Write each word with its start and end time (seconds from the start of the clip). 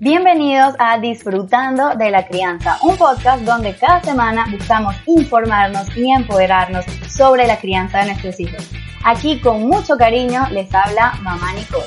Bienvenidos 0.00 0.74
a 0.78 0.98
Disfrutando 0.98 1.90
de 1.94 2.10
la 2.10 2.26
Crianza, 2.26 2.78
un 2.82 2.96
podcast 2.96 3.42
donde 3.42 3.76
cada 3.76 4.00
semana 4.00 4.46
buscamos 4.50 4.94
informarnos 5.04 5.94
y 5.94 6.10
empoderarnos 6.10 6.86
sobre 7.06 7.46
la 7.46 7.58
crianza 7.58 7.98
de 7.98 8.06
nuestros 8.06 8.40
hijos. 8.40 8.66
Aquí 9.04 9.38
con 9.40 9.66
mucho 9.66 9.98
cariño 9.98 10.48
les 10.50 10.74
habla 10.74 11.12
mamá 11.20 11.52
Nicole. 11.52 11.84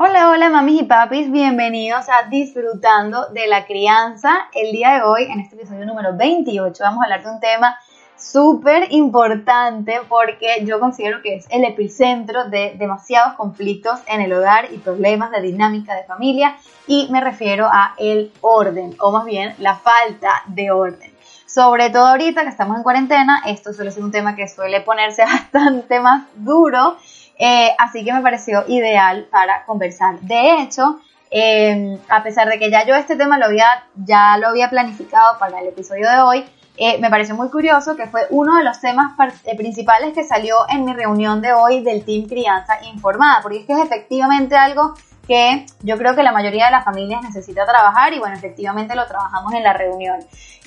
Hola, 0.00 0.30
hola 0.30 0.48
mamis 0.48 0.82
y 0.82 0.84
papis, 0.84 1.30
bienvenidos 1.30 2.08
a 2.08 2.28
Disfrutando 2.28 3.28
de 3.30 3.46
la 3.46 3.66
Crianza. 3.66 4.48
El 4.52 4.72
día 4.72 4.94
de 4.94 5.02
hoy, 5.02 5.24
en 5.24 5.40
este 5.40 5.54
episodio 5.54 5.86
número 5.86 6.16
28, 6.16 6.82
vamos 6.82 7.02
a 7.02 7.04
hablar 7.04 7.22
de 7.22 7.30
un 7.30 7.40
tema 7.40 7.76
súper 8.18 8.92
importante 8.92 10.00
porque 10.08 10.64
yo 10.64 10.80
considero 10.80 11.22
que 11.22 11.36
es 11.36 11.46
el 11.50 11.64
epicentro 11.64 12.48
de 12.48 12.74
demasiados 12.78 13.34
conflictos 13.34 14.00
en 14.06 14.20
el 14.20 14.32
hogar 14.32 14.72
y 14.72 14.78
problemas 14.78 15.30
de 15.30 15.42
dinámica 15.42 15.94
de 15.94 16.04
familia 16.04 16.56
y 16.86 17.08
me 17.10 17.20
refiero 17.20 17.66
a 17.66 17.94
el 17.98 18.32
orden 18.40 18.94
o 19.00 19.12
más 19.12 19.24
bien 19.24 19.54
la 19.58 19.76
falta 19.76 20.42
de 20.46 20.70
orden. 20.70 21.12
Sobre 21.46 21.90
todo 21.90 22.06
ahorita 22.06 22.42
que 22.42 22.50
estamos 22.50 22.76
en 22.76 22.82
cuarentena, 22.82 23.42
esto 23.46 23.72
suele 23.72 23.90
ser 23.90 24.04
un 24.04 24.12
tema 24.12 24.36
que 24.36 24.48
suele 24.48 24.80
ponerse 24.82 25.22
bastante 25.24 25.98
más 26.00 26.26
duro, 26.34 26.96
eh, 27.38 27.70
así 27.78 28.04
que 28.04 28.12
me 28.12 28.20
pareció 28.20 28.64
ideal 28.68 29.26
para 29.30 29.64
conversar. 29.64 30.20
De 30.20 30.60
hecho, 30.60 31.00
eh, 31.30 31.98
a 32.08 32.22
pesar 32.22 32.48
de 32.48 32.58
que 32.58 32.70
ya 32.70 32.84
yo 32.86 32.94
este 32.94 33.16
tema 33.16 33.38
lo 33.38 33.46
había, 33.46 33.66
ya 33.94 34.36
lo 34.38 34.48
había 34.48 34.70
planificado 34.70 35.38
para 35.38 35.60
el 35.60 35.68
episodio 35.68 36.10
de 36.10 36.20
hoy, 36.20 36.44
eh, 36.78 36.98
me 37.00 37.10
pareció 37.10 37.34
muy 37.34 37.48
curioso 37.50 37.96
que 37.96 38.06
fue 38.06 38.26
uno 38.30 38.56
de 38.56 38.62
los 38.62 38.80
temas 38.80 39.12
eh, 39.44 39.56
principales 39.56 40.12
que 40.14 40.24
salió 40.24 40.58
en 40.68 40.84
mi 40.84 40.92
reunión 40.92 41.40
de 41.40 41.52
hoy 41.52 41.82
del 41.82 42.04
Team 42.04 42.28
Crianza 42.28 42.78
Informada, 42.84 43.40
porque 43.42 43.58
es 43.58 43.66
que 43.66 43.72
es 43.72 43.80
efectivamente 43.80 44.54
algo 44.54 44.94
que 45.26 45.66
yo 45.82 45.98
creo 45.98 46.14
que 46.14 46.22
la 46.22 46.30
mayoría 46.30 46.66
de 46.66 46.70
las 46.70 46.84
familias 46.84 47.22
necesita 47.22 47.66
trabajar 47.66 48.12
y 48.12 48.20
bueno, 48.20 48.36
efectivamente 48.36 48.94
lo 48.94 49.06
trabajamos 49.06 49.52
en 49.54 49.64
la 49.64 49.72
reunión. 49.72 50.20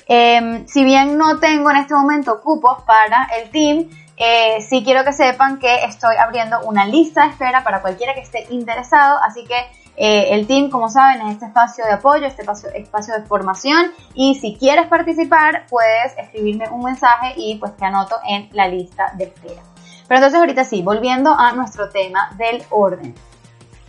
Em, 0.06 0.66
si 0.66 0.84
bien 0.84 1.16
no 1.16 1.38
tengo 1.38 1.70
en 1.70 1.78
este 1.78 1.94
momento 1.94 2.42
cupos 2.42 2.82
para 2.82 3.28
el 3.38 3.50
team, 3.50 3.88
eh, 4.18 4.60
sí 4.60 4.82
quiero 4.84 5.04
que 5.04 5.14
sepan 5.14 5.58
que 5.58 5.84
estoy 5.84 6.16
abriendo 6.16 6.60
una 6.64 6.84
lista 6.84 7.24
de 7.24 7.30
espera 7.30 7.64
para 7.64 7.80
cualquiera 7.80 8.12
que 8.14 8.20
esté 8.20 8.46
interesado, 8.50 9.18
así 9.22 9.44
que 9.44 9.56
eh, 9.96 10.28
el 10.30 10.46
team, 10.46 10.70
como 10.70 10.88
saben, 10.88 11.26
es 11.26 11.34
este 11.34 11.46
espacio 11.46 11.84
de 11.84 11.92
apoyo, 11.92 12.26
este 12.26 12.42
espacio, 12.42 13.14
de 13.14 13.22
formación 13.26 13.92
y 14.14 14.36
si 14.36 14.56
quieres 14.56 14.86
participar, 14.86 15.66
puedes 15.68 16.16
escribirme 16.16 16.68
un 16.70 16.84
mensaje 16.84 17.34
y 17.36 17.56
pues 17.56 17.76
te 17.76 17.84
anoto 17.84 18.16
en 18.26 18.48
la 18.52 18.68
lista 18.68 19.12
de 19.16 19.24
espera. 19.24 19.62
Pero 20.08 20.18
entonces 20.18 20.40
ahorita 20.40 20.64
sí, 20.64 20.82
volviendo 20.82 21.34
a 21.38 21.52
nuestro 21.52 21.90
tema 21.90 22.30
del 22.36 22.62
orden. 22.70 23.14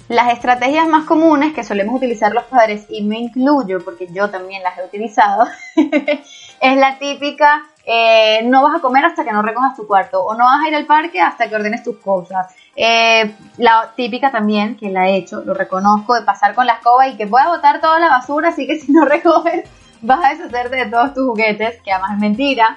Las 0.10 0.34
estrategias 0.34 0.88
más 0.88 1.06
comunes 1.06 1.54
que 1.54 1.64
solemos 1.64 1.96
utilizar 1.96 2.34
los 2.34 2.44
padres, 2.44 2.86
y 2.90 3.04
me 3.04 3.20
incluyo 3.20 3.84
porque 3.84 4.08
yo 4.12 4.30
también 4.30 4.62
las 4.62 4.78
he 4.78 4.84
utilizado, 4.84 5.48
es 5.76 6.78
la 6.78 7.00
típica 7.00 7.64
eh, 7.86 8.42
no 8.46 8.64
vas 8.64 8.76
a 8.76 8.82
comer 8.82 9.04
hasta 9.04 9.26
que 9.26 9.32
no 9.32 9.42
recojas 9.42 9.76
tu 9.76 9.86
cuarto 9.86 10.24
o 10.24 10.34
no 10.36 10.46
vas 10.46 10.64
a 10.64 10.70
ir 10.70 10.76
al 10.76 10.86
parque 10.86 11.20
hasta 11.20 11.50
que 11.50 11.56
ordenes 11.56 11.84
tus 11.84 11.98
cosas. 11.98 12.54
Eh, 12.76 13.36
la 13.58 13.92
típica 13.96 14.32
también, 14.32 14.78
que 14.78 14.90
la 14.90 15.10
he 15.10 15.18
hecho, 15.18 15.42
lo 15.42 15.54
reconozco, 15.54 16.16
de 16.16 16.22
pasar 16.22 16.56
con 16.56 16.66
la 16.66 16.74
escoba 16.74 17.08
y 17.08 17.18
que 17.18 17.26
voy 17.26 17.42
botar 17.46 17.82
toda 17.82 18.00
la 18.00 18.08
basura, 18.08 18.50
así 18.50 18.66
que 18.68 18.80
si 18.80 18.92
no 18.92 19.06
recoges 19.06 19.70
vas 20.02 20.24
a 20.24 20.30
deshacerte 20.30 20.76
de 20.76 20.86
todos 20.88 21.14
tus 21.14 21.26
juguetes, 21.26 21.82
que 21.82 21.92
además 21.92 22.14
es 22.14 22.20
mentira, 22.20 22.76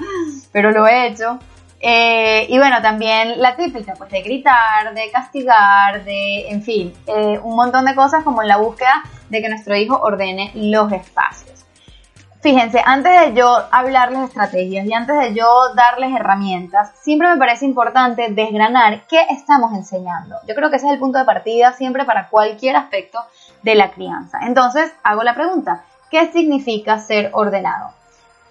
pero 0.53 0.71
lo 0.71 0.87
he 0.87 1.09
hecho. 1.09 1.39
Eh, 1.79 2.47
y 2.49 2.59
bueno, 2.59 2.81
también 2.81 3.41
la 3.41 3.55
típica, 3.55 3.95
pues 3.95 4.11
de 4.11 4.23
gritar, 4.23 4.95
de 4.95 5.11
castigar, 5.11 6.05
de, 6.05 6.49
en 6.49 6.63
fin, 6.63 6.93
un 7.43 7.55
montón 7.55 7.85
de 7.85 7.95
cosas 7.95 8.25
como 8.25 8.43
en 8.43 8.49
la 8.49 8.57
búsqueda 8.57 9.03
de 9.29 9.43
que 9.43 9.49
nuestro 9.49 9.77
hijo 9.77 10.01
ordene 10.01 10.53
los 10.55 10.91
espacios. 10.93 11.57
Fíjense, 12.47 12.81
antes 12.87 13.13
de 13.13 13.35
yo 13.35 13.59
hablarles 13.73 14.29
estrategias 14.29 14.87
y 14.87 14.95
antes 14.95 15.19
de 15.19 15.35
yo 15.35 15.75
darles 15.75 16.15
herramientas, 16.15 16.93
siempre 17.01 17.27
me 17.27 17.39
parece 17.39 17.65
importante 17.65 18.29
desgranar 18.31 19.05
qué 19.09 19.21
estamos 19.31 19.73
enseñando. 19.73 20.37
Yo 20.47 20.55
creo 20.55 20.71
que 20.71 20.77
ese 20.77 20.87
es 20.87 20.93
el 20.93 21.01
punto 21.01 21.19
de 21.19 21.25
partida 21.25 21.73
siempre 21.73 22.05
para 22.05 22.29
cualquier 22.29 22.77
aspecto 22.77 23.19
de 23.65 23.75
la 23.75 23.91
crianza. 23.91 24.39
Entonces, 24.43 24.93
hago 25.03 25.25
la 25.25 25.35
pregunta, 25.35 25.83
¿qué 26.09 26.31
significa 26.31 27.01
ser 27.01 27.31
ordenado? 27.33 27.91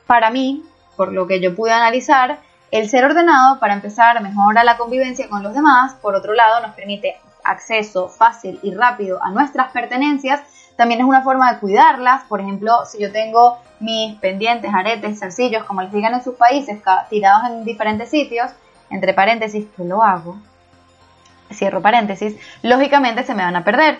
Para 0.08 0.30
mí, 0.30 0.66
por 0.98 1.14
lo 1.14 1.26
que 1.26 1.40
yo 1.40 1.56
pude 1.56 1.72
analizar, 1.72 2.40
el 2.72 2.90
ser 2.90 3.06
ordenado, 3.06 3.62
para 3.62 3.76
empezar, 3.76 4.22
mejora 4.22 4.66
la 4.66 4.76
convivencia 4.76 5.30
con 5.30 5.42
los 5.42 5.54
demás, 5.54 5.94
por 6.02 6.16
otro 6.16 6.34
lado, 6.34 6.60
nos 6.60 6.76
permite 6.76 7.16
acceso 7.46 8.10
fácil 8.10 8.60
y 8.62 8.76
rápido 8.76 9.24
a 9.24 9.30
nuestras 9.30 9.72
pertenencias, 9.72 10.42
también 10.76 11.00
es 11.00 11.06
una 11.06 11.22
forma 11.22 11.54
de 11.54 11.60
cuidarlas, 11.60 12.24
por 12.26 12.42
ejemplo, 12.42 12.86
si 12.86 13.02
yo 13.02 13.10
tengo 13.12 13.60
mis 13.86 14.16
pendientes, 14.16 14.74
aretes, 14.74 15.20
zarcillos, 15.20 15.64
como 15.64 15.82
les 15.82 15.92
digan 15.92 16.14
en 16.14 16.24
sus 16.24 16.36
países, 16.36 16.82
tirados 17.10 17.50
en 17.50 17.64
diferentes 17.64 18.10
sitios, 18.10 18.52
entre 18.90 19.14
paréntesis, 19.14 19.68
que 19.78 19.84
lo 19.84 20.04
hago, 20.04 20.38
cierro 21.54 21.82
paréntesis, 21.82 22.36
lógicamente 22.64 23.24
se 23.24 23.36
me 23.36 23.44
van 23.44 23.56
a 23.56 23.64
perder. 23.64 24.00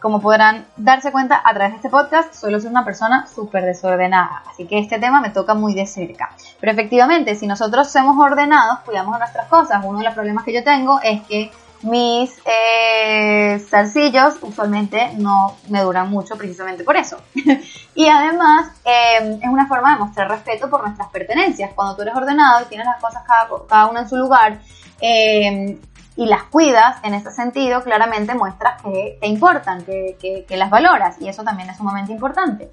Como 0.00 0.20
podrán 0.20 0.66
darse 0.76 1.10
cuenta 1.10 1.40
a 1.42 1.52
través 1.54 1.72
de 1.72 1.76
este 1.76 1.88
podcast, 1.88 2.34
suelo 2.34 2.60
ser 2.60 2.70
una 2.70 2.84
persona 2.84 3.26
súper 3.26 3.64
desordenada, 3.64 4.42
así 4.48 4.66
que 4.66 4.78
este 4.78 4.98
tema 4.98 5.20
me 5.20 5.30
toca 5.30 5.54
muy 5.54 5.74
de 5.74 5.86
cerca. 5.86 6.30
Pero 6.60 6.72
efectivamente, 6.72 7.34
si 7.34 7.46
nosotros 7.46 7.90
somos 7.90 8.16
ordenados, 8.18 8.80
cuidamos 8.80 9.18
nuestras 9.18 9.48
cosas. 9.48 9.82
Uno 9.84 9.98
de 9.98 10.04
los 10.04 10.14
problemas 10.14 10.44
que 10.44 10.52
yo 10.52 10.62
tengo 10.62 11.00
es 11.02 11.22
que 11.22 11.50
mis 11.82 12.40
eh, 12.44 13.58
zarcillos 13.68 14.36
usualmente 14.42 15.12
no 15.16 15.56
me 15.68 15.82
duran 15.82 16.10
mucho 16.10 16.36
precisamente 16.36 16.84
por 16.84 16.96
eso. 16.96 17.18
y 17.94 18.08
además 18.08 18.68
em, 18.84 19.34
es 19.42 19.48
una 19.48 19.66
forma 19.66 19.92
de 19.94 20.00
mostrar 20.00 20.28
respeto 20.28 20.68
por 20.70 20.82
nuestras 20.82 21.08
pertenencias. 21.08 21.70
Cuando 21.74 21.96
tú 21.96 22.02
eres 22.02 22.14
ordenado 22.14 22.62
y 22.62 22.64
tienes 22.66 22.86
las 22.86 23.00
cosas 23.00 23.22
cada, 23.26 23.48
cada 23.68 23.86
una 23.86 24.00
en 24.00 24.08
su 24.08 24.16
lugar 24.16 24.60
em, 25.00 25.78
y 26.16 26.26
las 26.26 26.44
cuidas, 26.44 26.96
en 27.02 27.14
ese 27.14 27.30
sentido 27.30 27.82
claramente 27.82 28.34
muestras 28.34 28.82
que 28.82 29.18
te 29.20 29.26
importan, 29.26 29.84
que, 29.84 30.44
que 30.48 30.56
las 30.56 30.70
valoras 30.70 31.20
y 31.20 31.28
eso 31.28 31.44
también 31.44 31.70
es 31.70 31.76
sumamente 31.76 32.12
importante. 32.12 32.70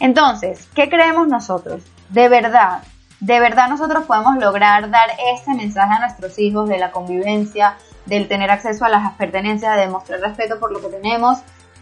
Entonces, 0.00 0.68
¿qué 0.74 0.88
creemos 0.88 1.28
nosotros? 1.28 1.82
De 2.10 2.28
verdad, 2.28 2.82
de 3.20 3.40
verdad 3.40 3.68
nosotros 3.68 4.04
podemos 4.04 4.36
lograr 4.36 4.90
dar 4.90 5.08
ese 5.32 5.54
mensaje 5.54 5.94
a 5.94 6.00
nuestros 6.00 6.38
hijos 6.38 6.68
de 6.68 6.78
la 6.78 6.90
convivencia, 6.90 7.76
del 8.06 8.28
tener 8.28 8.50
acceso 8.50 8.84
a 8.84 8.88
las 8.88 9.12
pertenencias, 9.14 9.74
de 9.74 9.82
demostrar 9.82 10.20
respeto 10.20 10.58
por 10.60 10.72
lo 10.72 10.80
que 10.80 10.88
tenemos, 10.88 11.38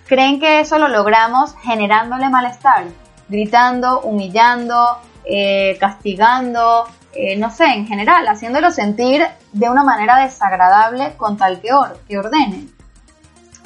creen 0.07 0.41
que 0.41 0.61
eso 0.61 0.79
lo 0.79 0.89
logramos 0.89 1.55
generándole 1.63 2.29
malestar, 2.29 2.85
gritando, 3.29 4.01
humillando, 4.01 4.99
eh, 5.25 5.77
castigando, 5.81 6.87
eh, 7.15 7.37
no 7.37 7.51
sé, 7.51 7.67
en 7.67 7.87
general, 7.87 8.27
haciéndolo 8.27 8.71
sentir 8.71 9.23
de 9.53 9.69
una 9.69 9.85
manera 9.85 10.19
desagradable 10.19 11.15
con 11.17 11.37
tal 11.37 11.61
que, 11.61 11.73
or 11.73 11.99
que 12.09 12.19
ordenen. 12.19 12.73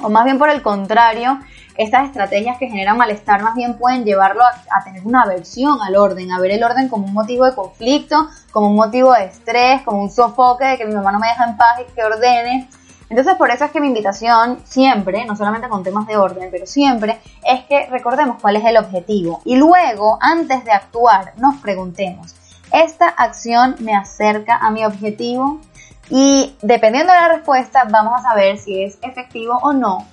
O 0.01 0.09
más 0.09 0.25
bien 0.25 0.37
por 0.37 0.49
el 0.49 0.61
contrario, 0.61 1.39
estas 1.77 2.05
estrategias 2.05 2.57
que 2.57 2.67
generan 2.67 2.97
malestar 2.97 3.43
más 3.43 3.55
bien 3.55 3.77
pueden 3.77 4.03
llevarlo 4.03 4.43
a, 4.43 4.83
tener 4.83 5.05
una 5.05 5.21
aversión 5.21 5.79
al 5.81 5.95
orden, 5.95 6.31
a 6.31 6.39
ver 6.39 6.51
el 6.51 6.63
orden 6.63 6.89
como 6.89 7.05
un 7.05 7.13
motivo 7.13 7.45
de 7.45 7.53
conflicto, 7.53 8.27
como 8.51 8.67
un 8.67 8.75
motivo 8.75 9.13
de 9.13 9.25
estrés, 9.25 9.83
como 9.83 10.01
un 10.01 10.11
sofoque 10.11 10.65
de 10.65 10.77
que 10.77 10.85
mi 10.85 10.95
mamá 10.95 11.11
no 11.11 11.19
me 11.19 11.27
deja 11.27 11.45
en 11.45 11.57
paz 11.57 11.79
y 11.79 11.93
que 11.93 12.03
ordene. 12.03 12.69
Entonces 13.09 13.35
por 13.35 13.51
eso 13.51 13.65
es 13.65 13.71
que 13.71 13.79
mi 13.79 13.87
invitación 13.87 14.59
siempre, 14.65 15.23
no 15.25 15.35
solamente 15.35 15.69
con 15.69 15.83
temas 15.83 16.07
de 16.07 16.17
orden, 16.17 16.49
pero 16.51 16.65
siempre, 16.65 17.19
es 17.45 17.63
que 17.65 17.87
recordemos 17.87 18.37
cuál 18.41 18.55
es 18.55 18.65
el 18.65 18.77
objetivo. 18.77 19.41
Y 19.45 19.55
luego, 19.55 20.17
antes 20.19 20.65
de 20.65 20.71
actuar, 20.71 21.33
nos 21.37 21.57
preguntemos, 21.57 22.35
¿esta 22.71 23.07
acción 23.07 23.75
me 23.79 23.95
acerca 23.95 24.57
a 24.57 24.71
mi 24.71 24.83
objetivo? 24.83 25.61
Y 26.09 26.55
dependiendo 26.61 27.13
de 27.13 27.19
la 27.19 27.27
respuesta, 27.29 27.85
vamos 27.89 28.13
a 28.19 28.23
saber 28.23 28.57
si 28.57 28.83
es 28.83 28.97
efectivo 29.01 29.57
o 29.61 29.73
no 29.73 30.05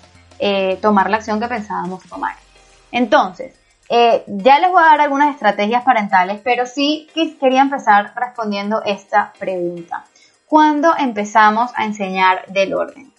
eh, 0.46 0.78
tomar 0.82 1.08
la 1.08 1.16
acción 1.16 1.40
que 1.40 1.48
pensábamos 1.48 2.02
tomar. 2.02 2.36
Entonces, 2.92 3.54
eh, 3.88 4.24
ya 4.26 4.58
les 4.58 4.70
voy 4.70 4.82
a 4.82 4.88
dar 4.88 5.00
algunas 5.00 5.34
estrategias 5.34 5.82
parentales, 5.84 6.38
pero 6.44 6.66
sí 6.66 7.08
quería 7.40 7.62
empezar 7.62 8.12
respondiendo 8.14 8.82
esta 8.84 9.32
pregunta. 9.38 10.04
¿Cuándo 10.46 10.92
empezamos 10.98 11.70
a 11.74 11.86
enseñar 11.86 12.44
del 12.48 12.74
orden? 12.74 13.10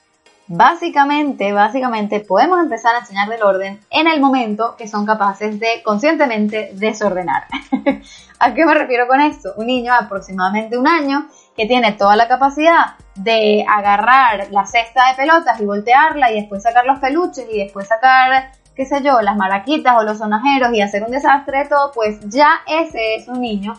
Básicamente, 0.45 1.51
básicamente 1.51 2.19
podemos 2.19 2.59
empezar 2.59 2.93
a 2.93 2.99
enseñar 2.99 3.27
del 3.27 3.41
orden 3.41 3.79
en 3.89 4.07
el 4.07 4.21
momento 4.21 4.75
que 4.77 4.87
son 4.87 5.03
capaces 5.03 5.59
de 5.59 5.81
conscientemente 5.83 6.73
desordenar. 6.73 7.45
¿A 8.39 8.53
qué 8.53 8.65
me 8.65 8.75
refiero 8.75 9.07
con 9.07 9.19
esto? 9.19 9.53
Un 9.57 9.65
niño 9.65 9.93
de 9.93 10.05
aproximadamente 10.05 10.77
un 10.77 10.87
año 10.87 11.27
que 11.55 11.65
tiene 11.65 11.93
toda 11.93 12.15
la 12.15 12.27
capacidad 12.27 12.95
de 13.15 13.65
agarrar 13.67 14.47
la 14.51 14.65
cesta 14.65 15.09
de 15.09 15.15
pelotas 15.15 15.59
y 15.59 15.65
voltearla 15.65 16.31
y 16.31 16.41
después 16.41 16.63
sacar 16.63 16.85
los 16.85 16.99
peluches 16.99 17.45
y 17.51 17.59
después 17.59 17.87
sacar, 17.87 18.51
qué 18.75 18.85
sé 18.85 19.01
yo, 19.01 19.21
las 19.21 19.37
maraquitas 19.37 19.95
o 19.97 20.03
los 20.03 20.17
sonajeros 20.17 20.73
y 20.73 20.81
hacer 20.81 21.03
un 21.03 21.11
desastre 21.11 21.59
de 21.59 21.65
todo, 21.69 21.91
pues 21.93 22.19
ya 22.29 22.49
ese 22.67 23.15
es 23.15 23.27
un 23.27 23.41
niño 23.41 23.73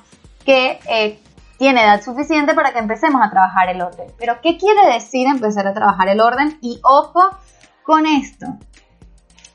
que 0.45 0.79
eh, 0.89 1.19
tiene 1.59 1.83
edad 1.83 2.03
suficiente 2.03 2.55
para 2.55 2.73
que 2.73 2.79
empecemos 2.79 3.21
a 3.23 3.31
trabajar 3.31 3.69
el 3.69 3.83
orden. 3.83 4.09
Pero 4.19 4.41
¿qué 4.41 4.57
quiere 4.57 4.93
decir 4.93 5.27
empezar 5.27 5.67
a 5.67 5.75
trabajar 5.75 6.09
el 6.09 6.21
orden? 6.21 6.59
Y 6.63 6.81
ojo 6.83 7.31
con 7.83 8.07
esto. 8.07 8.47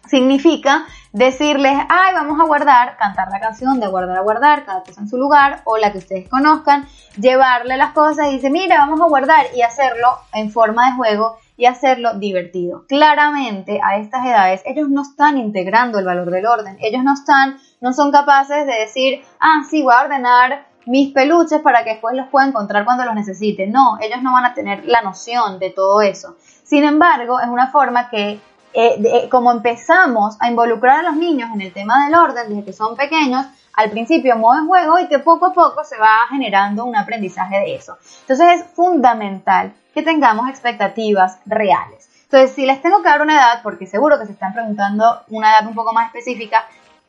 Significa 0.07 0.85
decirles, 1.13 1.73
ay, 1.89 2.13
vamos 2.13 2.39
a 2.39 2.45
guardar, 2.45 2.97
cantar 2.97 3.29
la 3.29 3.39
canción 3.39 3.79
de 3.79 3.87
guardar 3.87 4.17
a 4.17 4.21
guardar, 4.21 4.65
cada 4.65 4.83
cosa 4.83 5.01
en 5.01 5.09
su 5.09 5.17
lugar, 5.17 5.61
o 5.65 5.77
la 5.77 5.91
que 5.91 5.97
ustedes 5.97 6.29
conozcan, 6.29 6.87
llevarle 7.17 7.77
las 7.77 7.91
cosas 7.91 8.27
y 8.27 8.35
dice, 8.35 8.49
mira, 8.49 8.77
vamos 8.79 9.01
a 9.01 9.05
guardar 9.05 9.47
y 9.55 9.61
hacerlo 9.61 10.19
en 10.33 10.51
forma 10.51 10.87
de 10.87 10.95
juego 10.95 11.37
y 11.57 11.65
hacerlo 11.65 12.13
divertido. 12.15 12.85
Claramente 12.87 13.79
a 13.83 13.97
estas 13.97 14.25
edades 14.25 14.63
ellos 14.65 14.89
no 14.89 15.03
están 15.03 15.37
integrando 15.37 15.99
el 15.99 16.05
valor 16.05 16.31
del 16.31 16.45
orden, 16.45 16.77
ellos 16.81 17.03
no 17.03 17.13
están, 17.13 17.57
no 17.81 17.93
son 17.93 18.11
capaces 18.11 18.65
de 18.65 18.73
decir, 18.73 19.21
ah, 19.39 19.63
sí, 19.69 19.83
voy 19.83 19.93
a 19.93 20.03
ordenar 20.03 20.71
mis 20.85 21.13
peluches 21.13 21.61
para 21.61 21.83
que 21.83 21.91
después 21.91 22.15
los 22.15 22.27
pueda 22.29 22.47
encontrar 22.47 22.85
cuando 22.85 23.05
los 23.05 23.15
necesite. 23.15 23.67
No, 23.67 23.97
ellos 24.01 24.21
no 24.21 24.33
van 24.33 24.45
a 24.45 24.53
tener 24.53 24.85
la 24.85 25.01
noción 25.01 25.59
de 25.59 25.69
todo 25.69 26.01
eso. 26.01 26.35
Sin 26.63 26.83
embargo, 26.83 27.39
es 27.39 27.47
una 27.47 27.67
forma 27.67 28.09
que, 28.09 28.39
eh, 28.73 29.27
como 29.29 29.51
empezamos 29.51 30.37
a 30.39 30.49
involucrar 30.49 30.99
a 30.99 31.03
los 31.03 31.15
niños 31.15 31.49
en 31.53 31.61
el 31.61 31.73
tema 31.73 32.05
del 32.05 32.15
orden 32.15 32.49
desde 32.49 32.65
que 32.65 32.73
son 32.73 32.95
pequeños, 32.95 33.45
al 33.73 33.89
principio 33.89 34.35
modo 34.37 34.61
de 34.61 34.67
juego 34.67 34.99
y 34.99 35.07
que 35.07 35.19
poco 35.19 35.47
a 35.47 35.53
poco 35.53 35.83
se 35.83 35.97
va 35.97 36.27
generando 36.29 36.85
un 36.85 36.95
aprendizaje 36.95 37.57
de 37.59 37.75
eso. 37.75 37.97
Entonces 38.21 38.61
es 38.61 38.65
fundamental 38.75 39.73
que 39.93 40.03
tengamos 40.03 40.49
expectativas 40.49 41.39
reales. 41.45 42.09
Entonces, 42.23 42.55
si 42.55 42.65
les 42.65 42.81
tengo 42.81 43.01
que 43.01 43.09
dar 43.09 43.21
una 43.21 43.35
edad, 43.35 43.59
porque 43.61 43.85
seguro 43.87 44.17
que 44.17 44.25
se 44.25 44.31
están 44.31 44.53
preguntando 44.53 45.21
una 45.29 45.51
edad 45.51 45.67
un 45.67 45.75
poco 45.75 45.91
más 45.91 46.07
específica, 46.07 46.65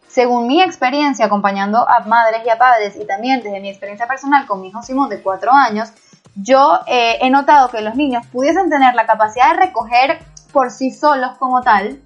según 0.08 0.48
mi 0.48 0.60
experiencia 0.60 1.26
acompañando 1.26 1.88
a 1.88 2.00
madres 2.00 2.42
y 2.44 2.50
a 2.50 2.58
padres 2.58 2.96
y 2.96 3.06
también 3.06 3.40
desde 3.40 3.60
mi 3.60 3.68
experiencia 3.68 4.06
personal 4.06 4.46
con 4.46 4.60
mi 4.60 4.68
hijo 4.68 4.82
Simón 4.82 5.08
de 5.08 5.22
cuatro 5.22 5.52
años, 5.52 5.92
yo 6.34 6.80
eh, 6.86 7.18
he 7.20 7.30
notado 7.30 7.68
que 7.68 7.80
los 7.82 7.94
niños 7.94 8.26
pudiesen 8.26 8.68
tener 8.68 8.94
la 8.94 9.06
capacidad 9.06 9.52
de 9.52 9.66
recoger 9.66 10.18
por 10.52 10.70
sí 10.70 10.90
solos 10.90 11.32
como 11.38 11.60
tal, 11.62 12.00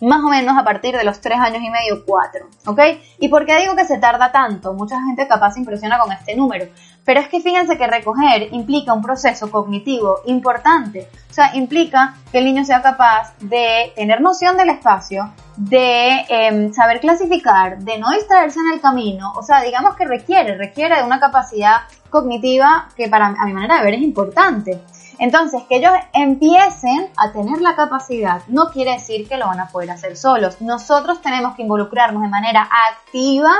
más 0.00 0.22
o 0.22 0.28
menos 0.28 0.56
a 0.56 0.64
partir 0.64 0.96
de 0.96 1.04
los 1.04 1.20
tres 1.20 1.38
años 1.38 1.62
y 1.62 1.70
medio, 1.70 2.04
cuatro, 2.06 2.46
¿ok? 2.66 2.80
¿Y 3.18 3.28
por 3.28 3.44
qué 3.44 3.56
digo 3.56 3.74
que 3.74 3.84
se 3.84 3.98
tarda 3.98 4.30
tanto? 4.30 4.72
Mucha 4.72 4.96
gente 5.02 5.26
capaz 5.26 5.52
se 5.52 5.60
impresiona 5.60 5.98
con 5.98 6.12
este 6.12 6.36
número, 6.36 6.66
pero 7.04 7.20
es 7.20 7.28
que 7.28 7.40
fíjense 7.40 7.76
que 7.76 7.86
recoger 7.86 8.48
implica 8.52 8.92
un 8.92 9.02
proceso 9.02 9.50
cognitivo 9.50 10.20
importante, 10.26 11.08
o 11.30 11.34
sea, 11.34 11.54
implica 11.56 12.14
que 12.30 12.38
el 12.38 12.44
niño 12.44 12.64
sea 12.64 12.82
capaz 12.82 13.34
de 13.40 13.92
tener 13.96 14.20
noción 14.20 14.56
del 14.56 14.70
espacio, 14.70 15.32
de 15.56 16.24
em, 16.28 16.72
saber 16.72 17.00
clasificar, 17.00 17.78
de 17.78 17.98
no 17.98 18.10
distraerse 18.10 18.60
en 18.60 18.74
el 18.74 18.80
camino, 18.80 19.32
o 19.34 19.42
sea, 19.42 19.62
digamos 19.62 19.96
que 19.96 20.04
requiere, 20.04 20.56
requiere 20.56 20.96
de 20.96 21.02
una 21.02 21.18
capacidad 21.18 21.78
cognitiva 22.10 22.88
que 22.96 23.08
para 23.08 23.26
a 23.26 23.46
mi 23.46 23.52
manera 23.52 23.78
de 23.78 23.84
ver 23.84 23.94
es 23.94 24.02
importante. 24.02 24.80
Entonces, 25.18 25.62
que 25.68 25.76
ellos 25.76 25.92
empiecen 26.12 27.10
a 27.16 27.32
tener 27.32 27.60
la 27.60 27.74
capacidad 27.74 28.42
no 28.48 28.70
quiere 28.70 28.92
decir 28.92 29.28
que 29.28 29.36
lo 29.36 29.46
van 29.46 29.60
a 29.60 29.68
poder 29.68 29.90
hacer 29.90 30.16
solos. 30.16 30.60
Nosotros 30.60 31.20
tenemos 31.20 31.56
que 31.56 31.62
involucrarnos 31.62 32.22
de 32.22 32.28
manera 32.28 32.68
activa 32.90 33.52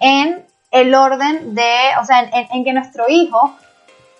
en 0.00 0.44
el 0.70 0.94
orden 0.94 1.54
de, 1.54 1.70
o 2.00 2.04
sea, 2.04 2.20
en, 2.20 2.64
que 2.64 2.72
nuestro 2.72 3.04
hijo 3.08 3.54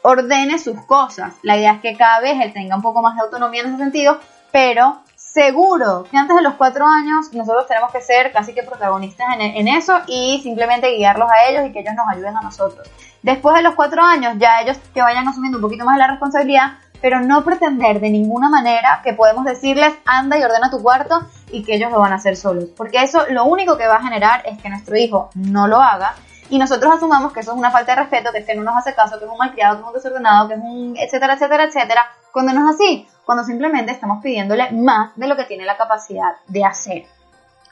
ordene 0.03 0.59
sus 0.59 0.81
cosas. 0.83 1.35
La 1.43 1.57
idea 1.57 1.73
es 1.73 1.81
que 1.81 1.97
cada 1.97 2.21
vez 2.21 2.41
él 2.41 2.53
tenga 2.53 2.77
un 2.77 2.83
poco 2.83 3.03
más 3.03 3.17
de 3.17 3.23
autonomía 3.23 3.63
en 3.63 3.69
ese 3.69 3.79
sentido, 3.79 4.21
pero 4.53 5.01
seguro 5.17 6.07
que 6.09 6.17
antes 6.17 6.37
de 6.37 6.43
los 6.43 6.55
cuatro 6.55 6.87
años 6.87 7.33
nosotros 7.33 7.67
tenemos 7.67 7.91
que 7.91 8.01
ser 8.01 8.31
casi 8.31 8.55
que 8.55 8.63
protagonistas 8.63 9.27
en, 9.39 9.67
eso 9.67 10.01
y 10.07 10.41
simplemente 10.45 10.95
guiarlos 10.95 11.29
a 11.29 11.51
ellos 11.51 11.67
y 11.67 11.73
que 11.73 11.81
ellos 11.81 11.95
nos 11.95 12.09
ayuden 12.09 12.37
a 12.37 12.41
nosotros. 12.41 12.89
Después 13.25 13.57
de 13.57 13.63
los 13.63 13.75
cuatro 13.75 14.03
años, 14.03 14.35
ya 14.37 14.61
ellos 14.61 14.77
que 14.93 15.01
vayan 15.01 15.27
asumiendo 15.27 15.57
un 15.57 15.63
poquito 15.63 15.87
más 15.87 15.97
la 15.97 16.09
responsabilidad, 16.09 16.75
pero 17.01 17.21
no 17.21 17.43
pretender 17.43 17.99
de 17.99 18.11
ninguna 18.11 18.51
manera 18.51 19.01
que 19.03 19.15
podemos 19.15 19.47
decirles 19.47 19.95
anda 20.05 20.39
y 20.39 20.43
ordena 20.43 20.71
tu 20.71 20.83
cuarto 20.83 21.23
y 21.51 21.65
que 21.65 21.77
ellos 21.77 21.91
lo 21.91 22.01
van 22.01 22.13
a 22.13 22.17
hacer 22.17 22.37
solos. 22.37 22.67
Porque 22.77 23.03
eso 23.03 23.25
lo 23.31 23.47
único 23.47 23.79
que 23.79 23.87
va 23.87 23.97
a 23.97 24.03
generar 24.03 24.43
es 24.45 24.61
que 24.61 24.69
nuestro 24.69 24.99
hijo 24.99 25.31
no 25.37 25.67
lo 25.67 25.81
haga 25.81 26.15
y 26.51 26.59
nosotros 26.59 26.93
asumamos 26.93 27.33
que 27.33 27.41
eso 27.41 27.53
es 27.53 27.57
una 27.57 27.71
falta 27.71 27.95
de 27.95 28.03
respeto, 28.03 28.31
que 28.31 28.41
este 28.41 28.55
no 28.57 28.63
nos 28.63 28.77
hace 28.77 28.95
caso, 28.95 29.19
que 29.19 29.25
es 29.25 29.31
un 29.31 29.39
malcriado, 29.39 29.77
que 29.77 29.81
es 29.81 29.87
un 29.87 29.95
desordenado, 29.95 30.49
que 30.49 30.55
es 30.57 30.61
un 30.61 30.95
etcétera, 30.99 31.33
etcétera, 31.33 31.65
etcétera, 31.65 32.03
cuando 32.31 32.53
no 32.53 32.69
es 32.69 32.75
así, 32.75 33.09
cuando 33.25 33.43
simplemente 33.43 33.91
estamos 33.91 34.23
pidiéndole 34.23 34.71
más 34.73 35.17
de 35.17 35.29
lo 35.29 35.37
que 35.37 35.45
tiene 35.45 35.65
la 35.65 35.79
capacidad 35.79 36.35
de 36.47 36.63
hacer. 36.63 37.07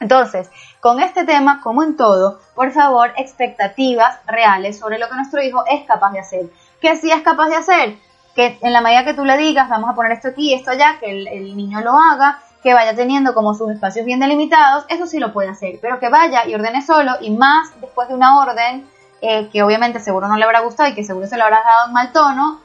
Entonces, 0.03 0.51
con 0.81 0.99
este 0.99 1.25
tema, 1.25 1.61
como 1.63 1.85
en 1.85 1.97
todo, 1.97 2.41
por 2.57 2.73
favor, 2.73 3.13
expectativas 3.17 4.19
reales 4.27 4.81
sobre 4.81 4.99
lo 4.99 5.09
que 5.09 5.15
nuestro 5.15 5.41
hijo 5.41 5.65
es 5.71 5.87
capaz 5.87 6.11
de 6.11 6.19
hacer. 6.19 6.47
¿Qué 6.81 6.97
sí 6.97 7.13
es 7.13 7.23
capaz 7.23 7.49
de 7.49 7.55
hacer? 7.55 7.95
Que 8.35 8.59
en 8.63 8.73
la 8.73 8.81
medida 8.81 9.05
que 9.05 9.15
tú 9.15 9.25
le 9.25 9.37
digas, 9.37 9.69
vamos 9.69 9.89
a 9.89 9.95
poner 9.95 10.11
esto 10.11 10.29
aquí, 10.29 10.53
esto 10.55 10.73
allá, 10.73 10.97
que 10.99 11.09
el, 11.09 11.57
niño 11.57 11.83
lo 11.83 11.93
haga, 11.93 12.41
que 12.65 12.75
vaya 12.75 12.97
teniendo 12.97 13.33
como 13.33 13.55
sus 13.55 13.71
espacios 13.71 14.05
bien 14.05 14.19
delimitados, 14.19 14.85
eso 14.89 15.07
sí 15.07 15.21
lo 15.21 15.33
puede 15.33 15.51
hacer, 15.51 15.79
pero 15.81 16.01
que 16.01 16.09
vaya 16.09 16.47
y 16.49 16.55
ordene 16.55 16.83
solo 16.83 17.13
y 17.21 17.31
más 17.31 17.81
después 17.81 18.09
de 18.09 18.15
una 18.15 18.41
orden 18.41 18.85
eh, 19.21 19.49
que 19.53 19.63
obviamente 19.63 20.01
seguro 20.01 20.27
no 20.27 20.37
le 20.37 20.45
habrá 20.45 20.61
gustado 20.61 20.89
y 20.89 20.95
que 20.95 21.05
seguro 21.05 21.29
se 21.29 21.37
le 21.37 21.45
habrá 21.45 21.63
dado 21.63 21.87
un 21.87 21.93
mal 21.93 22.11
tono, 22.11 22.61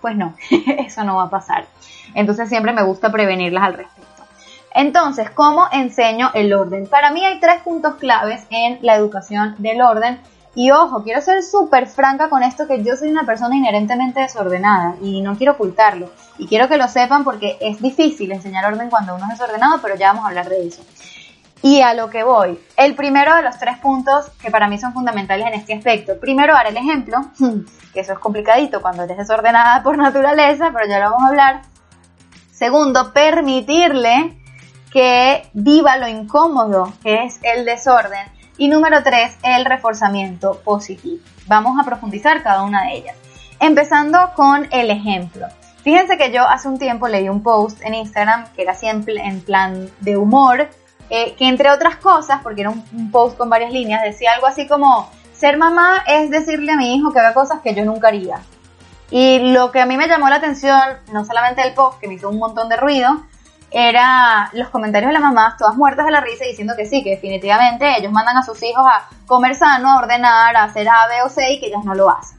pues 0.00 0.14
no, 0.14 0.36
eso 0.78 1.02
no 1.02 1.16
va 1.16 1.24
a 1.24 1.30
pasar. 1.30 1.66
Entonces 2.14 2.48
siempre 2.48 2.72
me 2.72 2.84
gusta 2.84 3.10
prevenirlas 3.10 3.64
al 3.64 3.74
respecto. 3.74 4.09
Entonces, 4.74 5.30
¿cómo 5.30 5.66
enseño 5.72 6.30
el 6.34 6.52
orden? 6.52 6.86
Para 6.86 7.10
mí 7.10 7.24
hay 7.24 7.40
tres 7.40 7.60
puntos 7.62 7.96
claves 7.96 8.42
en 8.50 8.78
la 8.82 8.94
educación 8.94 9.56
del 9.58 9.82
orden. 9.82 10.20
Y 10.54 10.70
ojo, 10.72 11.02
quiero 11.04 11.20
ser 11.20 11.42
súper 11.42 11.86
franca 11.86 12.28
con 12.28 12.42
esto 12.42 12.66
que 12.66 12.82
yo 12.82 12.96
soy 12.96 13.10
una 13.10 13.24
persona 13.24 13.56
inherentemente 13.56 14.20
desordenada 14.20 14.96
y 15.00 15.22
no 15.22 15.36
quiero 15.36 15.52
ocultarlo. 15.52 16.10
Y 16.38 16.46
quiero 16.46 16.68
que 16.68 16.76
lo 16.76 16.88
sepan 16.88 17.22
porque 17.24 17.56
es 17.60 17.80
difícil 17.80 18.32
enseñar 18.32 18.64
orden 18.64 18.90
cuando 18.90 19.14
uno 19.14 19.26
es 19.26 19.38
desordenado, 19.38 19.80
pero 19.80 19.94
ya 19.94 20.08
vamos 20.08 20.24
a 20.24 20.28
hablar 20.28 20.48
de 20.48 20.66
eso. 20.66 20.82
Y 21.62 21.82
a 21.82 21.94
lo 21.94 22.08
que 22.08 22.24
voy, 22.24 22.58
el 22.76 22.94
primero 22.94 23.36
de 23.36 23.42
los 23.42 23.58
tres 23.58 23.78
puntos 23.78 24.30
que 24.40 24.50
para 24.50 24.66
mí 24.66 24.78
son 24.78 24.92
fundamentales 24.92 25.46
en 25.46 25.54
este 25.54 25.74
aspecto. 25.74 26.18
Primero, 26.18 26.54
dar 26.54 26.66
el 26.66 26.76
ejemplo, 26.76 27.18
que 27.92 28.00
eso 28.00 28.14
es 28.14 28.18
complicadito 28.18 28.80
cuando 28.80 29.02
eres 29.02 29.18
desordenada 29.18 29.82
por 29.82 29.98
naturaleza, 29.98 30.70
pero 30.72 30.88
ya 30.88 30.98
lo 30.98 31.10
vamos 31.10 31.24
a 31.24 31.28
hablar. 31.28 31.62
Segundo, 32.50 33.12
permitirle 33.12 34.39
que 34.92 35.48
viva 35.52 35.96
lo 35.96 36.08
incómodo, 36.08 36.92
que 37.02 37.24
es 37.24 37.38
el 37.42 37.64
desorden. 37.64 38.26
Y 38.58 38.68
número 38.68 39.02
tres, 39.02 39.36
el 39.42 39.64
reforzamiento 39.64 40.60
positivo. 40.62 41.22
Vamos 41.46 41.78
a 41.80 41.84
profundizar 41.84 42.42
cada 42.42 42.62
una 42.62 42.84
de 42.84 42.96
ellas. 42.96 43.16
Empezando 43.58 44.32
con 44.34 44.68
el 44.70 44.90
ejemplo. 44.90 45.46
Fíjense 45.82 46.18
que 46.18 46.30
yo 46.30 46.46
hace 46.46 46.68
un 46.68 46.78
tiempo 46.78 47.08
leí 47.08 47.28
un 47.28 47.42
post 47.42 47.80
en 47.82 47.94
Instagram 47.94 48.52
que 48.54 48.62
era 48.62 48.72
así 48.72 48.86
en, 48.86 49.40
plan 49.40 49.90
de 50.00 50.16
humor, 50.16 50.68
eh, 51.08 51.34
que 51.36 51.48
entre 51.48 51.70
otras 51.70 51.96
cosas, 51.96 52.40
porque 52.42 52.60
era 52.60 52.70
un, 52.70 53.10
post 53.10 53.38
con 53.38 53.48
varias 53.48 53.72
líneas, 53.72 54.02
decía 54.02 54.32
algo 54.34 54.46
así 54.46 54.66
como, 54.66 55.08
ser 55.32 55.56
mamá 55.56 56.04
es 56.06 56.30
decirle 56.30 56.72
a 56.72 56.76
mi 56.76 56.94
hijo 56.94 57.12
que 57.12 57.18
haga 57.18 57.32
cosas 57.32 57.60
que 57.60 57.74
yo 57.74 57.84
nunca 57.84 58.08
haría. 58.08 58.40
Y 59.10 59.52
lo 59.52 59.72
que 59.72 59.80
a 59.80 59.86
mí 59.86 59.96
me 59.96 60.06
llamó 60.06 60.28
la 60.28 60.36
atención, 60.36 60.80
no 61.12 61.24
solamente 61.24 61.62
el 61.62 61.74
post, 61.74 61.98
que 61.98 62.08
me 62.08 62.14
hizo 62.14 62.28
un 62.28 62.38
montón 62.38 62.68
de 62.68 62.76
ruido, 62.76 63.22
era 63.70 64.50
los 64.52 64.68
comentarios 64.68 65.10
de 65.10 65.12
las 65.12 65.22
mamás 65.22 65.56
todas 65.56 65.76
muertas 65.76 66.06
de 66.06 66.12
la 66.12 66.20
risa 66.20 66.44
diciendo 66.44 66.74
que 66.76 66.86
sí, 66.86 67.02
que 67.02 67.10
definitivamente 67.10 67.98
ellos 67.98 68.12
mandan 68.12 68.36
a 68.36 68.42
sus 68.42 68.62
hijos 68.62 68.84
a 68.84 69.08
comer 69.26 69.54
sano, 69.54 69.90
a 69.90 69.98
ordenar, 69.98 70.56
a 70.56 70.64
hacer 70.64 70.88
A, 70.88 71.06
B 71.08 71.22
o 71.24 71.28
C 71.28 71.52
y 71.52 71.60
que 71.60 71.66
ellas 71.66 71.84
no 71.84 71.94
lo 71.94 72.10
hacen. 72.10 72.38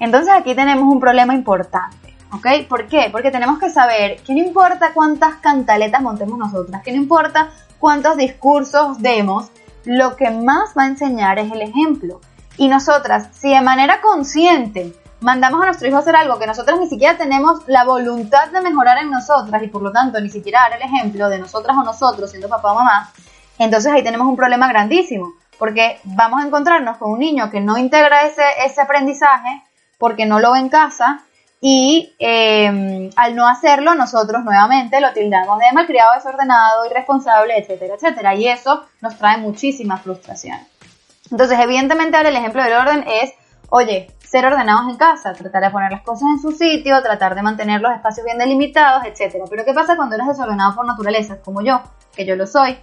Entonces 0.00 0.32
aquí 0.32 0.54
tenemos 0.54 0.84
un 0.84 1.00
problema 1.00 1.34
importante, 1.34 2.14
¿ok? 2.32 2.68
¿Por 2.68 2.86
qué? 2.86 3.08
Porque 3.10 3.30
tenemos 3.30 3.58
que 3.58 3.70
saber 3.70 4.20
que 4.22 4.34
no 4.34 4.40
importa 4.40 4.92
cuántas 4.94 5.36
cantaletas 5.36 6.02
montemos 6.02 6.38
nosotras, 6.38 6.82
que 6.82 6.92
no 6.92 6.98
importa 6.98 7.50
cuántos 7.78 8.16
discursos 8.16 9.00
demos, 9.00 9.50
lo 9.84 10.16
que 10.16 10.30
más 10.30 10.74
va 10.76 10.84
a 10.84 10.88
enseñar 10.88 11.38
es 11.38 11.50
el 11.50 11.62
ejemplo. 11.62 12.20
Y 12.56 12.68
nosotras, 12.68 13.28
si 13.32 13.50
de 13.50 13.60
manera 13.60 14.00
consciente 14.00 14.92
mandamos 15.20 15.62
a 15.62 15.66
nuestro 15.66 15.88
hijo 15.88 15.96
a 15.96 16.00
hacer 16.00 16.16
algo 16.16 16.38
que 16.38 16.46
nosotros 16.46 16.78
ni 16.78 16.88
siquiera 16.88 17.16
tenemos 17.16 17.66
la 17.66 17.84
voluntad 17.84 18.48
de 18.48 18.60
mejorar 18.60 18.98
en 18.98 19.10
nosotras 19.10 19.62
y 19.62 19.68
por 19.68 19.82
lo 19.82 19.92
tanto 19.92 20.20
ni 20.20 20.30
siquiera 20.30 20.60
dar 20.68 20.80
el 20.80 20.82
ejemplo 20.82 21.28
de 21.28 21.38
nosotras 21.38 21.76
o 21.76 21.84
nosotros 21.84 22.30
siendo 22.30 22.48
papá 22.48 22.72
o 22.72 22.76
mamá, 22.76 23.10
entonces 23.58 23.92
ahí 23.92 24.02
tenemos 24.02 24.26
un 24.26 24.36
problema 24.36 24.68
grandísimo, 24.68 25.32
porque 25.58 26.00
vamos 26.04 26.42
a 26.42 26.46
encontrarnos 26.46 26.96
con 26.98 27.10
un 27.10 27.18
niño 27.18 27.50
que 27.50 27.60
no 27.60 27.76
integra 27.76 28.22
ese, 28.22 28.44
ese 28.64 28.80
aprendizaje 28.80 29.62
porque 29.98 30.26
no 30.26 30.38
lo 30.38 30.52
ve 30.52 30.60
en 30.60 30.68
casa 30.68 31.24
y 31.60 32.14
em, 32.20 33.10
al 33.16 33.34
no 33.34 33.48
hacerlo 33.48 33.94
nosotros 33.96 34.44
nuevamente 34.44 35.00
lo 35.00 35.12
tildamos 35.12 35.58
de 35.58 35.64
malcriado, 35.72 36.14
desordenado, 36.14 36.86
irresponsable, 36.86 37.58
etcétera, 37.58 37.94
etcétera, 37.96 38.34
y 38.36 38.46
eso 38.46 38.86
nos 39.00 39.18
trae 39.18 39.38
muchísima 39.38 39.96
frustración. 39.96 40.58
Entonces, 41.30 41.58
evidentemente 41.58 42.16
ahora 42.16 42.28
el 42.28 42.36
ejemplo 42.36 42.62
del 42.62 42.74
orden 42.74 43.04
es, 43.08 43.32
oye, 43.70 44.08
ser 44.28 44.44
ordenados 44.44 44.90
en 44.90 44.96
casa, 44.96 45.32
tratar 45.32 45.62
de 45.62 45.70
poner 45.70 45.90
las 45.90 46.02
cosas 46.02 46.28
en 46.30 46.38
su 46.38 46.52
sitio, 46.52 47.00
tratar 47.02 47.34
de 47.34 47.42
mantener 47.42 47.80
los 47.80 47.92
espacios 47.92 48.26
bien 48.26 48.36
delimitados, 48.36 49.04
etc. 49.06 49.44
Pero 49.48 49.64
¿qué 49.64 49.72
pasa 49.72 49.96
cuando 49.96 50.16
eres 50.16 50.28
desordenado 50.28 50.74
por 50.74 50.86
naturaleza, 50.86 51.38
como 51.42 51.62
yo, 51.62 51.80
que 52.14 52.26
yo 52.26 52.36
lo 52.36 52.46
soy? 52.46 52.78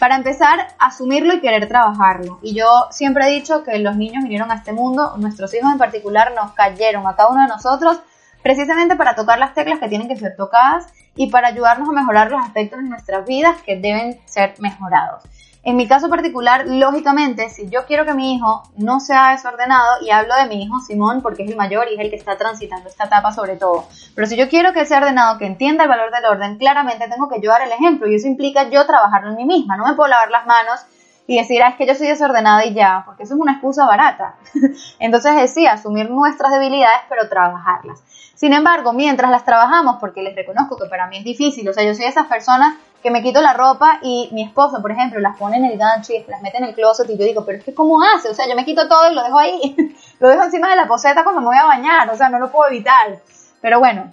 Para 0.00 0.16
empezar, 0.16 0.74
asumirlo 0.78 1.34
y 1.34 1.40
querer 1.40 1.68
trabajarlo. 1.68 2.40
Y 2.42 2.54
yo 2.54 2.88
siempre 2.90 3.26
he 3.26 3.30
dicho 3.30 3.62
que 3.62 3.78
los 3.78 3.96
niños 3.96 4.24
vinieron 4.24 4.50
a 4.50 4.56
este 4.56 4.72
mundo, 4.72 5.16
nuestros 5.18 5.54
hijos 5.54 5.70
en 5.70 5.78
particular 5.78 6.32
nos 6.34 6.52
cayeron 6.52 7.06
a 7.06 7.14
cada 7.14 7.28
uno 7.28 7.42
de 7.42 7.48
nosotros 7.48 8.00
precisamente 8.42 8.96
para 8.96 9.14
tocar 9.14 9.38
las 9.38 9.54
teclas 9.54 9.78
que 9.78 9.88
tienen 9.88 10.08
que 10.08 10.16
ser 10.16 10.34
tocadas 10.36 10.92
y 11.14 11.30
para 11.30 11.48
ayudarnos 11.48 11.88
a 11.88 11.92
mejorar 11.92 12.30
los 12.30 12.42
aspectos 12.42 12.80
de 12.80 12.88
nuestras 12.88 13.24
vidas 13.24 13.60
que 13.62 13.76
deben 13.76 14.20
ser 14.26 14.54
mejorados. 14.58 15.22
En 15.64 15.76
mi 15.76 15.88
caso 15.88 16.08
particular, 16.08 16.66
lógicamente, 16.66 17.50
si 17.50 17.68
yo 17.68 17.84
quiero 17.84 18.06
que 18.06 18.14
mi 18.14 18.34
hijo 18.34 18.62
no 18.76 19.00
sea 19.00 19.32
desordenado, 19.32 20.02
y 20.02 20.10
hablo 20.10 20.34
de 20.36 20.46
mi 20.46 20.62
hijo 20.62 20.78
Simón 20.80 21.20
porque 21.20 21.42
es 21.42 21.50
el 21.50 21.56
mayor 21.56 21.88
y 21.90 21.94
es 21.94 22.00
el 22.00 22.10
que 22.10 22.16
está 22.16 22.38
transitando 22.38 22.88
esta 22.88 23.04
etapa 23.04 23.32
sobre 23.32 23.56
todo, 23.56 23.86
pero 24.14 24.26
si 24.26 24.36
yo 24.36 24.48
quiero 24.48 24.72
que 24.72 24.86
sea 24.86 24.98
ordenado, 24.98 25.36
que 25.36 25.46
entienda 25.46 25.82
el 25.82 25.88
valor 25.88 26.12
del 26.12 26.24
orden, 26.24 26.58
claramente 26.58 27.08
tengo 27.08 27.28
que 27.28 27.40
yo 27.40 27.50
dar 27.50 27.62
el 27.62 27.72
ejemplo 27.72 28.08
y 28.08 28.14
eso 28.14 28.28
implica 28.28 28.70
yo 28.70 28.86
trabajarlo 28.86 29.30
en 29.30 29.36
mí 29.36 29.44
misma. 29.44 29.76
No 29.76 29.84
me 29.86 29.94
puedo 29.94 30.08
lavar 30.08 30.30
las 30.30 30.46
manos 30.46 30.80
y 31.26 31.36
decir, 31.36 31.62
ah, 31.62 31.68
es 31.68 31.76
que 31.76 31.86
yo 31.86 31.94
soy 31.94 32.06
desordenada 32.06 32.64
y 32.64 32.72
ya, 32.72 33.02
porque 33.04 33.24
eso 33.24 33.34
es 33.34 33.40
una 33.40 33.52
excusa 33.52 33.84
barata. 33.84 34.36
Entonces 34.98 35.32
es 35.36 35.52
sí, 35.52 35.66
asumir 35.66 36.08
nuestras 36.08 36.50
debilidades, 36.52 37.00
pero 37.10 37.28
trabajarlas. 37.28 38.02
Sin 38.34 38.54
embargo, 38.54 38.94
mientras 38.94 39.30
las 39.30 39.44
trabajamos, 39.44 39.96
porque 40.00 40.22
les 40.22 40.34
reconozco 40.34 40.76
que 40.78 40.88
para 40.88 41.06
mí 41.08 41.18
es 41.18 41.24
difícil, 41.24 41.68
o 41.68 41.72
sea, 41.74 41.84
yo 41.84 41.94
soy 41.94 42.06
esas 42.06 42.28
personas 42.28 42.76
que 43.02 43.10
me 43.10 43.22
quito 43.22 43.40
la 43.40 43.52
ropa 43.52 43.98
y 44.02 44.28
mi 44.32 44.42
esposo, 44.42 44.82
por 44.82 44.90
ejemplo, 44.90 45.20
las 45.20 45.36
pone 45.36 45.56
en 45.56 45.64
el 45.64 45.78
gancho 45.78 46.12
y 46.12 46.24
las 46.28 46.42
mete 46.42 46.58
en 46.58 46.64
el 46.64 46.74
closet 46.74 47.08
y 47.08 47.16
yo 47.16 47.24
digo, 47.24 47.44
pero 47.44 47.58
es 47.58 47.64
que 47.64 47.74
¿cómo 47.74 47.98
hace? 48.02 48.28
O 48.28 48.34
sea, 48.34 48.48
yo 48.48 48.56
me 48.56 48.64
quito 48.64 48.88
todo 48.88 49.10
y 49.10 49.14
lo 49.14 49.22
dejo 49.22 49.38
ahí, 49.38 49.76
lo 50.20 50.28
dejo 50.28 50.42
encima 50.42 50.70
de 50.70 50.76
la 50.76 50.86
poseta 50.86 51.22
cuando 51.22 51.40
me 51.40 51.48
voy 51.48 51.56
a 51.56 51.66
bañar, 51.66 52.10
o 52.10 52.16
sea, 52.16 52.28
no 52.28 52.38
lo 52.38 52.50
puedo 52.50 52.70
evitar. 52.70 53.18
Pero 53.60 53.78
bueno, 53.78 54.12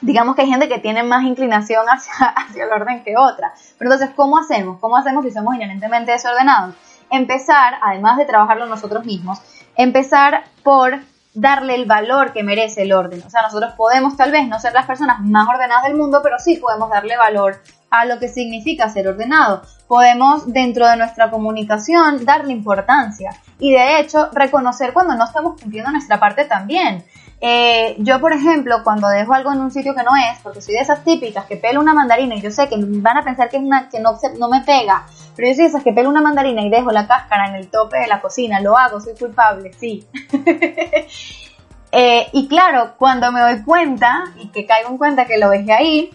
digamos 0.00 0.36
que 0.36 0.42
hay 0.42 0.50
gente 0.50 0.68
que 0.68 0.78
tiene 0.78 1.02
más 1.02 1.24
inclinación 1.24 1.86
hacia, 1.88 2.12
hacia 2.36 2.64
el 2.64 2.72
orden 2.72 3.02
que 3.02 3.16
otra. 3.16 3.52
Pero 3.78 3.92
entonces, 3.92 4.14
¿cómo 4.14 4.38
hacemos? 4.38 4.78
¿Cómo 4.80 4.96
hacemos 4.96 5.24
si 5.24 5.30
somos 5.30 5.54
inherentemente 5.54 6.12
desordenados? 6.12 6.74
Empezar, 7.10 7.74
además 7.82 8.18
de 8.18 8.24
trabajarlo 8.24 8.66
nosotros 8.66 9.04
mismos, 9.04 9.40
empezar 9.76 10.44
por 10.62 11.00
darle 11.34 11.74
el 11.74 11.86
valor 11.86 12.32
que 12.32 12.42
merece 12.42 12.82
el 12.82 12.92
orden. 12.92 13.22
O 13.26 13.30
sea, 13.30 13.42
nosotros 13.42 13.72
podemos 13.74 14.16
tal 14.16 14.30
vez 14.30 14.46
no 14.48 14.58
ser 14.60 14.74
las 14.74 14.86
personas 14.86 15.20
más 15.20 15.48
ordenadas 15.48 15.84
del 15.84 15.94
mundo, 15.94 16.20
pero 16.22 16.38
sí 16.38 16.56
podemos 16.56 16.90
darle 16.90 17.16
valor 17.16 17.60
a 17.92 18.06
lo 18.06 18.18
que 18.18 18.28
significa 18.28 18.88
ser 18.88 19.06
ordenado. 19.06 19.62
Podemos, 19.86 20.50
dentro 20.50 20.88
de 20.88 20.96
nuestra 20.96 21.30
comunicación, 21.30 22.24
darle 22.24 22.54
importancia 22.54 23.30
y 23.58 23.72
de 23.72 24.00
hecho 24.00 24.30
reconocer 24.32 24.94
cuando 24.94 25.14
no 25.14 25.26
estamos 25.26 25.60
cumpliendo 25.60 25.92
nuestra 25.92 26.18
parte 26.18 26.46
también. 26.46 27.04
Eh, 27.42 27.96
yo, 27.98 28.18
por 28.18 28.32
ejemplo, 28.32 28.82
cuando 28.82 29.08
dejo 29.08 29.34
algo 29.34 29.52
en 29.52 29.60
un 29.60 29.70
sitio 29.70 29.94
que 29.94 30.04
no 30.04 30.12
es, 30.16 30.38
porque 30.42 30.62
soy 30.62 30.74
de 30.74 30.80
esas 30.80 31.04
típicas 31.04 31.44
que 31.44 31.56
pelo 31.56 31.80
una 31.80 31.92
mandarina 31.92 32.34
y 32.34 32.40
yo 32.40 32.50
sé 32.50 32.66
que 32.68 32.76
van 32.78 33.18
a 33.18 33.24
pensar 33.24 33.50
que 33.50 33.58
es 33.58 33.62
una 33.62 33.90
que 33.90 34.00
no, 34.00 34.16
no 34.38 34.48
me 34.48 34.62
pega, 34.62 35.04
pero 35.36 35.48
yo 35.48 35.54
soy 35.54 35.64
de 35.64 35.68
esas 35.68 35.82
que 35.82 35.92
pelo 35.92 36.08
una 36.08 36.22
mandarina 36.22 36.62
y 36.62 36.70
dejo 36.70 36.92
la 36.92 37.06
cáscara 37.06 37.48
en 37.48 37.56
el 37.56 37.68
tope 37.68 37.98
de 37.98 38.06
la 38.06 38.22
cocina, 38.22 38.60
lo 38.60 38.78
hago, 38.78 39.00
soy 39.00 39.14
culpable, 39.14 39.72
sí. 39.74 40.06
Eh, 41.94 42.26
y 42.32 42.48
claro, 42.48 42.94
cuando 42.96 43.30
me 43.32 43.40
doy 43.40 43.62
cuenta 43.64 44.24
y 44.36 44.48
que 44.48 44.64
caigo 44.64 44.88
en 44.88 44.96
cuenta 44.96 45.26
que 45.26 45.36
lo 45.36 45.50
dejé 45.50 45.74
ahí, 45.74 46.10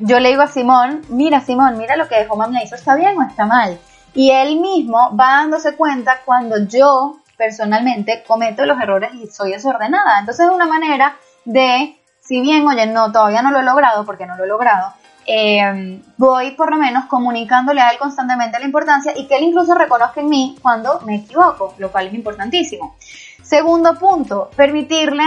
yo 0.00 0.18
le 0.18 0.30
digo 0.30 0.42
a 0.42 0.48
Simón, 0.48 1.02
mira 1.08 1.40
Simón, 1.40 1.78
mira 1.78 1.96
lo 1.96 2.08
que 2.08 2.16
dejó 2.16 2.36
mami 2.36 2.62
¿eso 2.62 2.74
está 2.74 2.96
bien 2.96 3.16
o 3.18 3.22
está 3.22 3.46
mal? 3.46 3.78
Y 4.14 4.30
él 4.30 4.60
mismo 4.60 5.16
va 5.16 5.36
dándose 5.36 5.76
cuenta 5.76 6.20
cuando 6.24 6.58
yo 6.66 7.18
personalmente 7.36 8.24
cometo 8.26 8.66
los 8.66 8.80
errores 8.80 9.12
y 9.14 9.26
soy 9.28 9.52
desordenada. 9.52 10.20
Entonces 10.20 10.46
es 10.46 10.52
una 10.52 10.66
manera 10.66 11.16
de, 11.44 11.96
si 12.20 12.40
bien, 12.40 12.66
oye, 12.66 12.86
no, 12.86 13.12
todavía 13.12 13.42
no 13.42 13.50
lo 13.50 13.60
he 13.60 13.62
logrado 13.62 14.04
porque 14.04 14.26
no 14.26 14.36
lo 14.36 14.44
he 14.44 14.48
logrado, 14.48 14.92
eh, 15.26 16.02
voy 16.16 16.52
por 16.52 16.70
lo 16.70 16.76
menos 16.76 17.04
comunicándole 17.06 17.80
a 17.80 17.90
él 17.90 17.98
constantemente 17.98 18.58
la 18.58 18.64
importancia 18.64 19.12
y 19.16 19.26
que 19.26 19.36
él 19.36 19.44
incluso 19.44 19.74
reconozca 19.74 20.20
en 20.20 20.28
mí 20.28 20.56
cuando 20.60 21.00
me 21.02 21.16
equivoco, 21.16 21.74
lo 21.78 21.92
cual 21.92 22.08
es 22.08 22.14
importantísimo. 22.14 22.96
Segundo 23.42 23.98
punto, 23.98 24.50
permitirle 24.56 25.24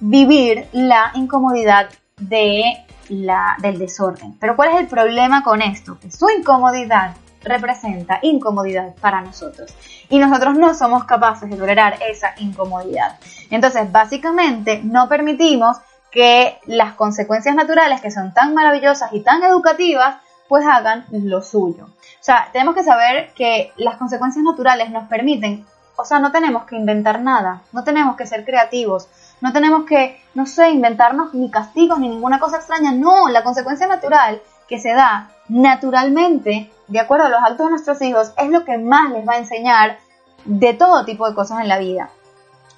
vivir 0.00 0.68
la 0.72 1.12
incomodidad 1.14 1.88
de 2.20 2.86
la, 3.10 3.56
del 3.58 3.78
desorden. 3.78 4.38
Pero 4.38 4.56
¿cuál 4.56 4.70
es 4.70 4.80
el 4.80 4.86
problema 4.86 5.42
con 5.42 5.60
esto? 5.60 5.98
Que 5.98 6.10
su 6.10 6.28
incomodidad 6.30 7.14
representa 7.42 8.18
incomodidad 8.22 8.94
para 8.96 9.20
nosotros. 9.20 9.74
Y 10.08 10.18
nosotros 10.18 10.56
no 10.56 10.74
somos 10.74 11.04
capaces 11.04 11.50
de 11.50 11.56
tolerar 11.56 11.98
esa 12.08 12.34
incomodidad. 12.38 13.18
Entonces, 13.50 13.92
básicamente, 13.92 14.80
no 14.82 15.08
permitimos 15.08 15.76
que 16.10 16.58
las 16.64 16.94
consecuencias 16.94 17.54
naturales, 17.54 18.00
que 18.00 18.10
son 18.10 18.32
tan 18.32 18.54
maravillosas 18.54 19.12
y 19.12 19.20
tan 19.20 19.42
educativas, 19.42 20.16
pues 20.48 20.64
hagan 20.66 21.04
lo 21.10 21.42
suyo. 21.42 21.84
O 21.84 22.22
sea, 22.22 22.48
tenemos 22.52 22.74
que 22.74 22.84
saber 22.84 23.32
que 23.34 23.72
las 23.76 23.96
consecuencias 23.96 24.42
naturales 24.42 24.90
nos 24.90 25.06
permiten, 25.08 25.66
o 25.96 26.04
sea, 26.04 26.18
no 26.18 26.32
tenemos 26.32 26.64
que 26.64 26.76
inventar 26.76 27.20
nada, 27.20 27.62
no 27.72 27.84
tenemos 27.84 28.16
que 28.16 28.26
ser 28.26 28.44
creativos, 28.44 29.08
no 29.40 29.52
tenemos 29.52 29.84
que, 29.84 30.20
no 30.34 30.46
sé, 30.46 30.70
inventarnos 30.70 31.34
ni 31.34 31.50
castigos 31.50 31.98
ni 31.98 32.08
ninguna 32.08 32.38
cosa 32.38 32.56
extraña, 32.56 32.92
no, 32.92 33.28
la 33.28 33.44
consecuencia 33.44 33.86
natural 33.86 34.40
que 34.68 34.78
se 34.78 34.92
da 34.92 35.30
naturalmente, 35.48 36.70
de 36.88 37.00
acuerdo 37.00 37.26
a 37.26 37.28
los 37.28 37.40
actos 37.40 37.66
de 37.66 37.70
nuestros 37.70 38.02
hijos, 38.02 38.32
es 38.36 38.50
lo 38.50 38.64
que 38.64 38.78
más 38.78 39.10
les 39.12 39.26
va 39.26 39.34
a 39.34 39.38
enseñar 39.38 39.98
de 40.44 40.74
todo 40.74 41.04
tipo 41.04 41.28
de 41.28 41.34
cosas 41.34 41.60
en 41.60 41.68
la 41.68 41.78
vida. 41.78 42.10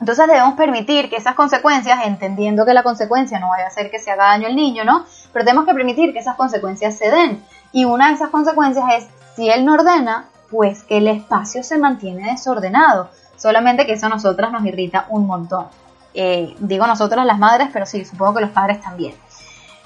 Entonces 0.01 0.27
debemos 0.27 0.55
permitir 0.55 1.11
que 1.11 1.17
esas 1.17 1.35
consecuencias, 1.35 1.99
entendiendo 2.05 2.65
que 2.65 2.75
la 2.75 2.83
consecuencia 2.83 3.41
no 3.41 3.49
vaya 3.49 3.65
a 3.65 3.69
hacer 3.69 3.91
que 3.91 3.99
se 3.99 4.11
haga 4.11 4.27
daño 4.27 4.47
al 4.47 4.55
niño, 4.55 4.85
¿no? 4.85 5.05
Pero 5.33 5.45
tenemos 5.45 5.67
que 5.67 5.75
permitir 5.75 6.13
que 6.13 6.21
esas 6.21 6.37
consecuencias 6.37 6.97
se 6.97 7.11
den. 7.11 7.43
Y 7.73 7.85
una 7.85 8.09
de 8.09 8.15
esas 8.15 8.31
consecuencias 8.31 8.85
es, 8.97 9.09
si 9.35 9.51
él 9.51 9.65
no 9.65 9.75
ordena, 9.75 10.27
pues 10.51 10.85
que 10.85 10.99
el 10.99 11.09
espacio 11.09 11.63
se 11.63 11.79
mantiene 11.79 12.31
desordenado. 12.31 13.11
Solamente 13.37 13.87
que 13.87 13.95
eso 13.95 14.07
a 14.07 14.11
nosotras 14.11 14.53
nos 14.53 14.65
irrita 14.65 15.07
un 15.09 15.27
montón. 15.27 15.67
Eh, 16.15 16.55
digo 16.59 16.87
nosotras 16.87 17.25
las 17.27 17.39
madres, 17.39 17.69
pero 17.73 17.87
sí, 17.87 18.05
supongo 18.05 18.35
que 18.35 18.41
los 18.43 18.51
padres 18.51 18.81
también. 18.81 19.15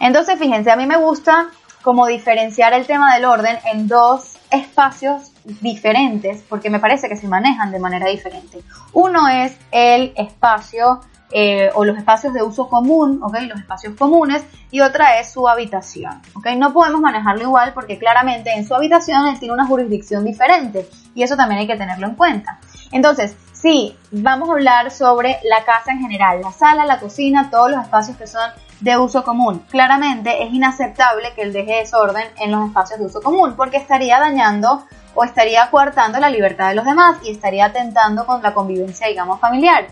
Entonces, 0.00 0.38
fíjense, 0.38 0.70
a 0.70 0.76
mí 0.76 0.86
me 0.86 0.96
gusta 0.96 1.48
como 1.82 2.06
diferenciar 2.06 2.72
el 2.74 2.86
tema 2.86 3.14
del 3.14 3.24
orden 3.24 3.58
en 3.64 3.88
dos 3.88 4.36
espacios 4.50 5.32
diferentes, 5.60 6.42
porque 6.48 6.70
me 6.70 6.78
parece 6.78 7.08
que 7.08 7.16
se 7.16 7.26
manejan 7.26 7.72
de 7.72 7.78
manera 7.78 8.06
diferente. 8.06 8.62
Uno 8.92 9.28
es 9.28 9.56
el 9.72 10.12
espacio 10.16 11.00
eh, 11.34 11.70
o 11.74 11.84
los 11.84 11.96
espacios 11.96 12.34
de 12.34 12.42
uso 12.42 12.68
común, 12.68 13.20
¿ok? 13.22 13.38
Los 13.48 13.58
espacios 13.58 13.94
comunes, 13.96 14.44
y 14.70 14.80
otra 14.80 15.18
es 15.18 15.32
su 15.32 15.48
habitación, 15.48 16.20
¿ok? 16.34 16.48
No 16.56 16.74
podemos 16.74 17.00
manejarlo 17.00 17.42
igual 17.42 17.72
porque 17.72 17.98
claramente 17.98 18.50
en 18.54 18.66
su 18.66 18.74
habitación 18.74 19.26
él 19.26 19.38
tiene 19.38 19.54
una 19.54 19.66
jurisdicción 19.66 20.24
diferente 20.24 20.86
y 21.14 21.22
eso 21.22 21.36
también 21.36 21.60
hay 21.60 21.66
que 21.66 21.76
tenerlo 21.76 22.06
en 22.06 22.16
cuenta. 22.16 22.58
Entonces, 22.90 23.34
sí, 23.62 23.96
vamos 24.10 24.50
a 24.50 24.54
hablar 24.54 24.90
sobre 24.90 25.38
la 25.44 25.64
casa 25.64 25.92
en 25.92 26.00
general, 26.00 26.40
la 26.42 26.50
sala, 26.50 26.84
la 26.84 26.98
cocina, 26.98 27.48
todos 27.48 27.70
los 27.70 27.80
espacios 27.80 28.16
que 28.16 28.26
son 28.26 28.50
de 28.80 28.98
uso 28.98 29.22
común. 29.22 29.64
Claramente 29.70 30.42
es 30.42 30.52
inaceptable 30.52 31.32
que 31.34 31.42
él 31.42 31.52
deje 31.52 31.76
desorden 31.76 32.26
en 32.40 32.50
los 32.50 32.66
espacios 32.66 32.98
de 32.98 33.06
uso 33.06 33.22
común 33.22 33.54
porque 33.56 33.76
estaría 33.76 34.18
dañando 34.18 34.84
o 35.14 35.22
estaría 35.22 35.70
coartando 35.70 36.18
la 36.18 36.28
libertad 36.28 36.70
de 36.70 36.74
los 36.74 36.84
demás 36.84 37.18
y 37.22 37.30
estaría 37.30 37.66
atentando 37.66 38.26
con 38.26 38.42
la 38.42 38.52
convivencia, 38.52 39.06
digamos, 39.06 39.38
familiar. 39.38 39.86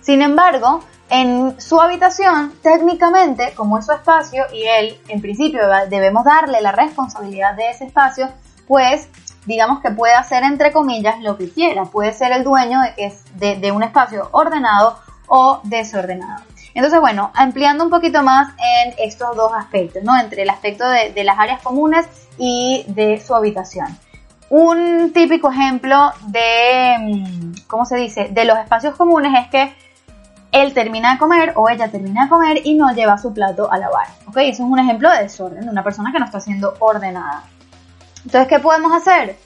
Sin 0.00 0.22
embargo, 0.22 0.80
en 1.10 1.60
su 1.60 1.78
habitación, 1.80 2.54
técnicamente, 2.62 3.52
como 3.54 3.78
es 3.78 3.84
su 3.84 3.92
espacio 3.92 4.44
y 4.52 4.62
él, 4.64 4.98
en 5.08 5.20
principio, 5.20 5.60
debemos 5.90 6.24
darle 6.24 6.62
la 6.62 6.72
responsabilidad 6.72 7.54
de 7.54 7.70
ese 7.70 7.84
espacio, 7.84 8.30
pues 8.66 9.08
digamos 9.46 9.80
que 9.80 9.90
puede 9.90 10.14
hacer 10.14 10.42
entre 10.42 10.72
comillas 10.72 11.20
lo 11.20 11.36
que 11.38 11.50
quiera, 11.50 11.84
puede 11.84 12.12
ser 12.12 12.32
el 12.32 12.44
dueño 12.44 12.80
de, 13.36 13.56
de 13.56 13.72
un 13.72 13.82
espacio 13.82 14.28
ordenado 14.32 14.98
o 15.28 15.60
desordenado. 15.64 16.42
Entonces, 16.76 17.00
bueno, 17.00 17.30
ampliando 17.32 17.84
un 17.84 17.90
poquito 17.90 18.22
más 18.22 18.52
en 18.58 18.94
estos 18.98 19.34
dos 19.34 19.50
aspectos, 19.56 20.02
¿no? 20.02 20.14
Entre 20.20 20.42
el 20.42 20.50
aspecto 20.50 20.84
de, 20.86 21.24
las 21.24 21.38
áreas 21.38 21.62
comunes 21.62 22.06
y 22.36 22.84
de 22.88 23.18
su 23.18 23.34
habitación. 23.34 23.86
Un 24.50 25.10
típico 25.14 25.50
ejemplo 25.50 26.12
de, 26.26 26.96
mm, 26.98 27.66
¿cómo 27.66 27.86
se 27.86 27.96
dice?, 27.96 28.28
de 28.30 28.44
los 28.44 28.58
espacios 28.58 28.94
comunes 28.94 29.32
es 29.40 29.48
que 29.48 29.74
él 30.52 30.74
termina 30.74 31.14
de 31.14 31.18
comer 31.18 31.54
o 31.56 31.70
ella 31.70 31.90
termina 31.90 32.24
de 32.24 32.28
comer 32.28 32.60
y 32.62 32.74
no 32.74 32.92
lleva 32.92 33.16
su 33.16 33.32
plato 33.32 33.72
a 33.72 33.78
lavar, 33.78 34.08
¿ok? 34.26 34.36
Eso 34.42 34.62
es 34.64 34.70
un 34.70 34.78
ejemplo 34.78 35.10
de 35.10 35.22
desorden, 35.22 35.64
de 35.64 35.70
una 35.70 35.82
persona 35.82 36.12
que 36.12 36.18
no 36.18 36.26
está 36.26 36.40
siendo 36.40 36.74
ordenada. 36.80 37.44
Entonces, 38.26 38.48
¿qué 38.48 38.58
podemos 38.58 38.92
hacer? 38.92 39.36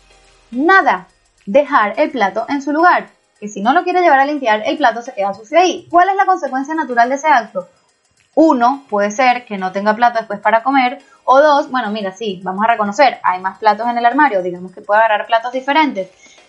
Nada, 0.50 1.06
dejar 1.44 2.00
el 2.00 2.10
plato 2.10 2.46
en 2.48 2.62
su 2.62 2.72
lugar 2.72 3.08
que 3.38 3.46
si 3.46 3.60
no 3.60 3.74
lo 3.74 3.84
quiere 3.84 4.00
llevar 4.00 4.20
a 4.20 4.24
limpiar, 4.24 4.62
el 4.64 4.78
plato 4.78 5.02
se 5.02 5.12
queda 5.12 5.34
sucio 5.34 5.58
ahí. 5.58 5.86
¿Cuál 5.90 6.08
es 6.08 6.16
la 6.16 6.24
consecuencia 6.24 6.74
natural 6.74 7.10
de 7.10 7.16
ese 7.16 7.28
acto? 7.28 7.68
Uno, 8.34 8.84
puede 8.88 9.10
ser 9.10 9.44
que 9.44 9.58
no 9.58 9.70
tenga 9.70 9.94
plato 9.94 10.18
después 10.18 10.40
para 10.40 10.62
comer. 10.62 10.98
O 11.24 11.42
dos, 11.42 11.70
bueno, 11.70 11.90
mira, 11.90 12.12
sí, 12.12 12.40
vamos 12.42 12.64
a 12.64 12.68
reconocer, 12.68 13.20
hay 13.22 13.40
más 13.40 13.58
platos 13.58 13.86
en 13.86 13.98
el 13.98 14.06
armario, 14.06 14.42
digamos 14.42 14.72
que 14.72 14.80
puede 14.80 15.00
agarrar 15.00 15.26
platos 15.26 15.52
diferentes. 15.52 16.08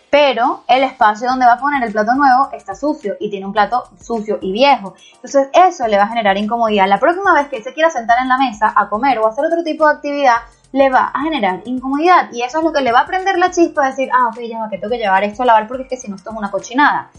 Pero 0.10 0.64
el 0.70 0.84
espacio 0.84 1.30
donde 1.30 1.46
va 1.46 1.54
a 1.54 1.60
poner 1.60 1.84
el 1.84 1.92
plato 1.92 2.14
nuevo 2.14 2.50
está 2.54 2.76
sucio 2.76 3.18
y 3.20 3.30
tiene 3.30 3.46
un 3.46 3.52
plato 3.52 3.90
sucio 4.02 4.40
y 4.42 4.54
viejo. 4.54 4.96
Entonces 5.16 5.50
eso 5.54 5.86
le 5.88 5.98
va 5.98 6.04
a 6.04 6.08
generar 6.08 6.38
incomodidad. 6.38 6.88
La 6.88 7.00
próxima 7.00 7.34
vez 7.34 7.50
que 7.50 7.58
él 7.58 7.64
se 7.64 7.74
quiera 7.74 7.90
sentar 7.90 8.22
en 8.22 8.30
la 8.30 8.38
mesa 8.38 8.74
a 8.74 8.88
comer 8.88 9.20
o 9.20 9.28
hacer 9.28 9.46
otro 9.46 9.64
tipo 9.64 9.86
de 9.86 9.94
actividad, 9.94 10.36
le 10.72 10.90
va 10.90 11.12
a 11.14 11.22
generar 11.22 11.62
incomodidad 11.66 12.32
y 12.32 12.44
eso 12.44 12.60
es 12.60 12.64
lo 12.64 12.72
que 12.72 12.82
le 12.82 12.92
va 12.92 13.02
a 13.02 13.06
prender 13.06 13.38
la 13.38 13.52
chispa 13.52 13.84
de 13.84 13.90
decir, 13.90 14.10
ah, 14.14 14.28
ok, 14.28 14.40
ya 14.42 14.60
va, 14.60 14.70
que 14.70 14.78
tengo 14.78 14.92
que 14.92 14.98
llevar 14.98 15.24
esto 15.24 15.44
a 15.44 15.46
lavar 15.46 15.68
porque 15.68 15.84
es 15.84 15.90
que 15.90 15.98
si 15.98 16.10
no 16.10 16.16
esto 16.16 16.32
es 16.32 16.38
una 16.38 16.52
cochinada. 16.52 17.10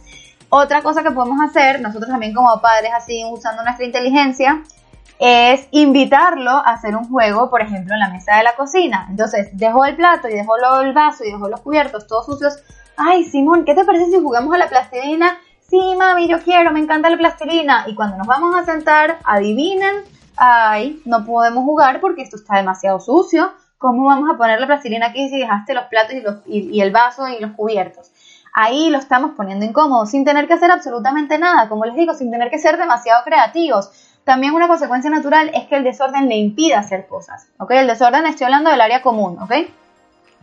Otra 0.49 0.83
cosa 0.83 1.03
que 1.03 1.11
podemos 1.11 1.41
hacer, 1.41 1.81
nosotros 1.81 2.11
también 2.11 2.35
como 2.35 2.61
padres, 2.61 2.91
así 2.95 3.25
usando 3.25 3.63
nuestra 3.63 3.87
inteligencia, 3.87 4.63
es 5.19 5.69
invitarlo 5.71 6.51
a 6.51 6.73
hacer 6.73 6.97
un 6.97 7.09
juego, 7.09 7.49
por 7.49 7.63
ejemplo, 7.63 7.95
en 7.95 8.01
la 8.01 8.09
mesa 8.09 8.37
de 8.37 8.43
la 8.43 8.55
cocina. 8.55 9.07
Entonces, 9.09 9.49
dejó 9.53 9.85
el 9.85 9.97
plato 9.97 10.29
y 10.29 10.33
dejó 10.33 10.57
el 10.81 10.93
vaso 10.93 11.25
y 11.25 11.31
dejó 11.31 11.49
los 11.49 11.61
cubiertos 11.61 12.07
todos 12.07 12.27
sucios. 12.27 12.59
Ay, 12.97 13.25
Simón, 13.25 13.65
¿qué 13.65 13.75
te 13.75 13.85
parece 13.85 14.07
si 14.07 14.21
jugamos 14.21 14.55
a 14.55 14.59
la 14.59 14.69
plastilina? 14.69 15.39
Sí, 15.71 15.81
mami, 15.97 16.29
yo 16.29 16.43
quiero, 16.43 16.71
me 16.73 16.81
encanta 16.81 17.09
la 17.09 17.17
plastilina. 17.17 17.85
Y 17.87 17.95
cuando 17.95 18.19
nos 18.19 18.27
vamos 18.27 18.55
a 18.57 18.65
sentar, 18.65 19.21
adivinen, 19.25 20.05
ay, 20.37 21.01
no 21.05 21.25
podemos 21.25 21.65
jugar 21.65 22.01
porque 22.01 22.23
esto 22.23 22.37
está 22.37 22.57
demasiado 22.57 23.01
sucio. 23.01 23.53
¿Cómo 23.79 24.07
vamos 24.07 24.31
a 24.33 24.37
poner 24.37 24.61
la 24.61 24.67
plastilina 24.67 25.07
aquí 25.07 25.29
si 25.29 25.39
dejaste 25.39 25.75
los 25.75 25.85
platos 25.85 26.15
y, 26.47 26.71
y 26.71 26.81
el 26.81 26.93
vaso 26.93 27.27
y 27.29 27.41
los 27.41 27.53
cubiertos? 27.53 28.11
Ahí 28.55 28.91
lo 28.91 28.99
estamos 28.99 29.33
poniendo 29.37 29.65
incómodo, 29.65 30.07
sin 30.07 30.25
tener 30.25 30.47
que 30.47 30.55
hacer 30.55 30.71
absolutamente 30.71 31.39
nada, 31.39 31.69
como 31.69 31.85
les 31.85 31.97
digo, 31.97 32.15
sin 32.15 32.31
tener 32.31 32.51
que 32.51 32.59
ser 32.59 32.77
demasiado 32.77 33.25
creativos 33.25 33.91
también 34.25 34.55
una 34.55 34.69
consecuencia 34.69 35.11
natural 35.11 35.51
es 35.53 35.67
que 35.67 35.77
el 35.77 35.85
desorden 35.85 36.29
le 36.29 36.37
impida 36.37 36.79
hacer 36.79 37.07
cosas, 37.07 37.49
¿ok? 37.59 37.73
El 37.73 37.87
desorden 37.89 38.27
estoy 38.27 38.45
hablando 38.45 38.71
del 38.71 38.81
área 38.81 39.03
común, 39.03 39.37
¿ok? 39.41 39.53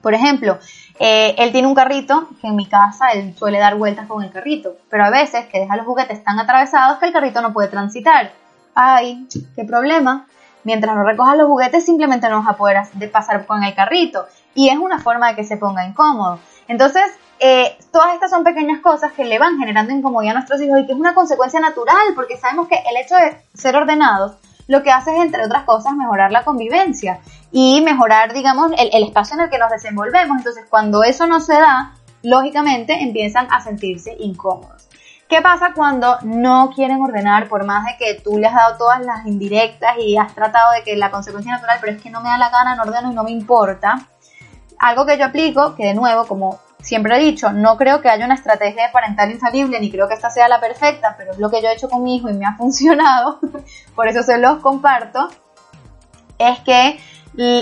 Por 0.01 0.13
ejemplo, 0.13 0.59
eh, 0.99 1.35
él 1.37 1.51
tiene 1.51 1.67
un 1.67 1.75
carrito 1.75 2.29
que 2.41 2.47
en 2.47 2.55
mi 2.55 2.65
casa 2.65 3.11
él 3.11 3.35
suele 3.37 3.59
dar 3.59 3.75
vueltas 3.75 4.07
con 4.07 4.23
el 4.23 4.31
carrito, 4.31 4.75
pero 4.89 5.05
a 5.05 5.09
veces 5.09 5.45
que 5.45 5.59
deja 5.59 5.77
los 5.77 5.85
juguetes 5.85 6.23
tan 6.23 6.39
atravesados 6.39 6.99
que 6.99 7.05
el 7.05 7.13
carrito 7.13 7.41
no 7.41 7.53
puede 7.53 7.69
transitar. 7.69 8.31
¡Ay! 8.75 9.27
¡Qué 9.55 9.63
problema! 9.63 10.27
Mientras 10.63 10.95
no 10.95 11.03
recojas 11.03 11.37
los 11.37 11.47
juguetes 11.47 11.85
simplemente 11.85 12.29
no 12.29 12.39
vas 12.39 12.49
a 12.49 12.57
poder 12.57 12.77
pasar 13.11 13.45
con 13.45 13.63
el 13.63 13.73
carrito 13.73 14.25
y 14.53 14.69
es 14.69 14.77
una 14.77 14.99
forma 14.99 15.29
de 15.29 15.35
que 15.35 15.43
se 15.43 15.57
ponga 15.57 15.85
incómodo. 15.85 16.39
Entonces, 16.67 17.03
eh, 17.39 17.77
todas 17.91 18.13
estas 18.13 18.29
son 18.29 18.43
pequeñas 18.43 18.81
cosas 18.81 19.13
que 19.13 19.23
le 19.23 19.39
van 19.39 19.57
generando 19.57 19.93
incomodidad 19.93 20.31
a 20.31 20.39
nuestros 20.39 20.61
hijos 20.61 20.79
y 20.79 20.85
que 20.85 20.91
es 20.91 20.99
una 20.99 21.15
consecuencia 21.15 21.59
natural, 21.59 22.13
porque 22.13 22.37
sabemos 22.37 22.67
que 22.67 22.75
el 22.75 22.97
hecho 22.97 23.15
de 23.15 23.41
ser 23.53 23.75
ordenados 23.77 24.33
lo 24.67 24.83
que 24.83 24.91
hace 24.91 25.15
es, 25.15 25.23
entre 25.23 25.45
otras 25.45 25.63
cosas, 25.63 25.93
mejorar 25.93 26.31
la 26.31 26.43
convivencia 26.43 27.21
y 27.51 27.81
mejorar, 27.81 28.33
digamos, 28.33 28.71
el, 28.77 28.89
el 28.93 29.03
espacio 29.05 29.35
en 29.35 29.45
el 29.45 29.49
que 29.49 29.57
nos 29.57 29.71
desenvolvemos. 29.71 30.37
Entonces, 30.37 30.65
cuando 30.69 31.03
eso 31.03 31.25
no 31.25 31.39
se 31.39 31.53
da, 31.53 31.93
lógicamente 32.21 33.01
empiezan 33.01 33.47
a 33.49 33.61
sentirse 33.61 34.15
incómodos. 34.19 34.88
¿Qué 35.29 35.43
pasa 35.43 35.73
cuando 35.75 36.17
no 36.23 36.71
quieren 36.73 36.99
ordenar 37.03 37.47
por 37.47 37.63
más 37.63 37.85
de 37.85 37.97
que 37.99 38.19
tú 38.19 38.39
les 38.39 38.49
has 38.49 38.55
dado 38.55 38.77
todas 38.79 39.05
las 39.05 39.27
indirectas 39.27 39.95
y 39.99 40.17
has 40.17 40.33
tratado 40.33 40.71
de 40.71 40.81
que 40.81 40.95
la 40.95 41.11
consecuencia 41.11 41.51
natural, 41.51 41.77
pero 41.79 41.95
es 41.95 42.01
que 42.01 42.09
no 42.09 42.19
me 42.21 42.29
da 42.29 42.39
la 42.39 42.49
gana, 42.49 42.75
no 42.75 42.81
ordeno 42.81 43.11
y 43.11 43.13
no 43.13 43.23
me 43.23 43.29
importa? 43.29 44.07
Algo 44.79 45.05
que 45.05 45.19
yo 45.19 45.25
aplico, 45.25 45.75
que 45.75 45.85
de 45.85 45.93
nuevo, 45.93 46.25
como 46.25 46.59
siempre 46.79 47.15
he 47.15 47.19
dicho, 47.19 47.53
no 47.53 47.77
creo 47.77 48.01
que 48.01 48.09
haya 48.09 48.25
una 48.25 48.33
estrategia 48.33 48.87
de 48.87 48.91
parental 48.91 49.29
infalible, 49.29 49.79
ni 49.79 49.91
creo 49.91 50.07
que 50.07 50.15
esta 50.15 50.31
sea 50.31 50.47
la 50.47 50.59
perfecta, 50.59 51.13
pero 51.15 51.33
es 51.33 51.37
lo 51.37 51.51
que 51.51 51.61
yo 51.61 51.67
he 51.67 51.73
hecho 51.73 51.89
con 51.89 52.01
mi 52.01 52.15
hijo 52.15 52.27
y 52.27 52.33
me 52.33 52.47
ha 52.47 52.55
funcionado, 52.57 53.39
por 53.93 54.07
eso 54.07 54.23
se 54.23 54.39
los 54.39 54.57
comparto, 54.57 55.29
es 56.39 56.59
que 56.61 56.99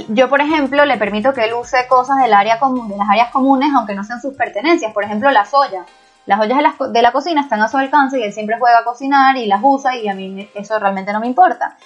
yo, 0.07 0.29
por 0.29 0.39
ejemplo, 0.39 0.85
le 0.85 0.97
permito 0.97 1.33
que 1.33 1.43
él 1.43 1.53
use 1.53 1.85
cosas 1.87 2.17
del 2.19 2.33
área 2.33 2.59
común, 2.59 2.87
de 2.87 2.95
las 2.95 3.09
áreas 3.09 3.29
comunes, 3.31 3.69
aunque 3.75 3.93
no 3.93 4.05
sean 4.05 4.21
sus 4.21 4.35
pertenencias, 4.35 4.93
por 4.93 5.03
ejemplo, 5.03 5.29
las 5.31 5.53
ollas. 5.53 5.85
Las 6.27 6.39
ollas 6.39 6.57
de 6.57 6.63
la, 6.63 6.75
de 6.89 7.01
la 7.01 7.11
cocina 7.11 7.41
están 7.41 7.61
a 7.61 7.69
su 7.69 7.77
alcance 7.77 8.19
y 8.19 8.23
él 8.23 8.33
siempre 8.33 8.59
juega 8.59 8.79
a 8.79 8.83
cocinar 8.83 9.35
y 9.37 9.47
las 9.47 9.61
usa 9.63 9.95
y 9.95 10.07
a 10.07 10.13
mí 10.13 10.47
eso 10.53 10.77
realmente 10.77 11.11
no 11.11 11.19
me 11.19 11.27
importa. 11.27 11.77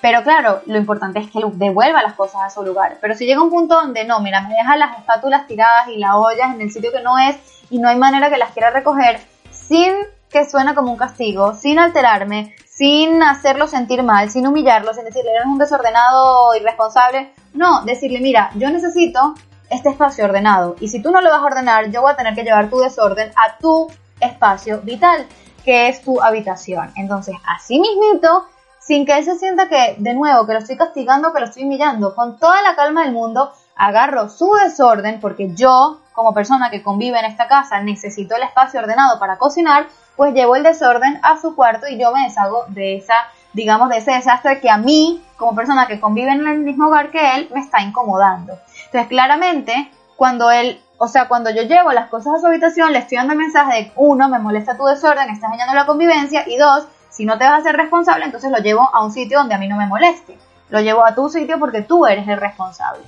Pero 0.00 0.22
claro, 0.22 0.62
lo 0.66 0.78
importante 0.78 1.20
es 1.20 1.30
que 1.30 1.40
devuelva 1.54 2.02
las 2.02 2.14
cosas 2.14 2.42
a 2.42 2.50
su 2.50 2.62
lugar. 2.62 2.96
Pero 3.00 3.14
si 3.14 3.26
llega 3.26 3.42
un 3.42 3.50
punto 3.50 3.74
donde 3.74 4.04
no, 4.04 4.20
mira, 4.20 4.40
me 4.40 4.54
deja 4.54 4.76
las 4.76 4.98
espátulas 4.98 5.46
tiradas 5.46 5.88
y 5.88 5.98
las 5.98 6.14
ollas 6.14 6.54
en 6.54 6.62
el 6.62 6.70
sitio 6.70 6.90
que 6.90 7.02
no 7.02 7.18
es 7.18 7.36
y 7.68 7.78
no 7.78 7.88
hay 7.88 7.96
manera 7.96 8.30
que 8.30 8.38
las 8.38 8.52
quiera 8.52 8.70
recoger 8.70 9.20
sin 9.50 9.92
que 10.30 10.48
suene 10.48 10.74
como 10.74 10.92
un 10.92 10.96
castigo, 10.96 11.54
sin 11.54 11.78
alterarme, 11.78 12.54
sin 12.66 13.22
hacerlo 13.22 13.66
sentir 13.66 14.02
mal, 14.02 14.30
sin 14.30 14.46
humillarlo, 14.46 14.94
sin 14.94 15.04
decirle 15.04 15.32
eres 15.32 15.44
un 15.44 15.58
desordenado 15.58 16.54
irresponsable. 16.54 17.32
No, 17.52 17.84
decirle, 17.84 18.20
mira, 18.20 18.50
yo 18.54 18.70
necesito 18.70 19.34
este 19.70 19.88
espacio 19.88 20.24
ordenado 20.24 20.76
y 20.80 20.88
si 20.88 21.00
tú 21.00 21.10
no 21.10 21.20
lo 21.20 21.30
vas 21.30 21.40
a 21.40 21.44
ordenar, 21.44 21.90
yo 21.90 22.02
voy 22.02 22.12
a 22.12 22.16
tener 22.16 22.34
que 22.34 22.42
llevar 22.42 22.68
tu 22.68 22.80
desorden 22.80 23.32
a 23.36 23.56
tu 23.58 23.88
espacio 24.20 24.80
vital, 24.82 25.26
que 25.64 25.88
es 25.88 26.02
tu 26.02 26.20
habitación. 26.20 26.92
Entonces, 26.96 27.34
así 27.46 27.80
mismito, 27.80 28.46
sin 28.80 29.06
que 29.06 29.18
él 29.18 29.24
se 29.24 29.38
sienta 29.38 29.68
que, 29.68 29.96
de 29.98 30.14
nuevo, 30.14 30.46
que 30.46 30.54
lo 30.54 30.58
estoy 30.58 30.76
castigando, 30.76 31.32
que 31.32 31.40
lo 31.40 31.46
estoy 31.46 31.64
humillando. 31.64 32.14
Con 32.14 32.38
toda 32.38 32.60
la 32.62 32.74
calma 32.74 33.04
del 33.04 33.12
mundo, 33.12 33.52
agarro 33.76 34.28
su 34.28 34.52
desorden, 34.54 35.20
porque 35.20 35.54
yo, 35.54 36.00
como 36.12 36.34
persona 36.34 36.70
que 36.70 36.82
convive 36.82 37.18
en 37.18 37.26
esta 37.26 37.46
casa, 37.46 37.80
necesito 37.80 38.36
el 38.36 38.42
espacio 38.42 38.80
ordenado 38.80 39.18
para 39.18 39.38
cocinar, 39.38 39.86
pues 40.16 40.34
llevo 40.34 40.56
el 40.56 40.62
desorden 40.62 41.20
a 41.22 41.40
su 41.40 41.54
cuarto 41.54 41.86
y 41.88 41.98
yo 41.98 42.12
me 42.12 42.24
deshago 42.24 42.64
de 42.68 42.96
esa, 42.96 43.14
digamos, 43.52 43.88
de 43.88 43.98
ese 43.98 44.12
desastre 44.12 44.60
que 44.60 44.68
a 44.68 44.76
mí, 44.76 45.22
como 45.36 45.54
persona 45.54 45.86
que 45.86 46.00
convive 46.00 46.32
en 46.32 46.46
el 46.46 46.58
mismo 46.58 46.88
hogar 46.88 47.10
que 47.10 47.36
él, 47.36 47.48
me 47.54 47.60
está 47.60 47.80
incomodando. 47.80 48.58
Entonces, 48.90 49.08
claramente, 49.08 49.92
cuando 50.16 50.50
él, 50.50 50.82
o 50.98 51.06
sea, 51.06 51.28
cuando 51.28 51.50
yo 51.50 51.62
llevo 51.62 51.92
las 51.92 52.08
cosas 52.08 52.34
a 52.34 52.40
su 52.40 52.46
habitación, 52.48 52.92
le 52.92 52.98
estoy 52.98 53.18
dando 53.18 53.34
el 53.34 53.38
mensaje 53.38 53.72
de, 53.74 53.92
uno, 53.94 54.28
me 54.28 54.40
molesta 54.40 54.76
tu 54.76 54.84
desorden, 54.84 55.30
estás 55.30 55.52
dañando 55.52 55.74
la 55.74 55.86
convivencia, 55.86 56.44
y 56.48 56.56
dos, 56.56 56.88
si 57.08 57.24
no 57.24 57.38
te 57.38 57.44
vas 57.44 57.52
a 57.52 57.56
hacer 57.58 57.76
responsable, 57.76 58.24
entonces 58.24 58.50
lo 58.50 58.58
llevo 58.58 58.90
a 58.92 59.04
un 59.04 59.12
sitio 59.12 59.38
donde 59.38 59.54
a 59.54 59.58
mí 59.58 59.68
no 59.68 59.76
me 59.76 59.86
moleste. 59.86 60.36
Lo 60.70 60.80
llevo 60.80 61.04
a 61.06 61.14
tu 61.14 61.28
sitio 61.28 61.58
porque 61.60 61.82
tú 61.82 62.04
eres 62.04 62.26
el 62.26 62.40
responsable. 62.40 63.04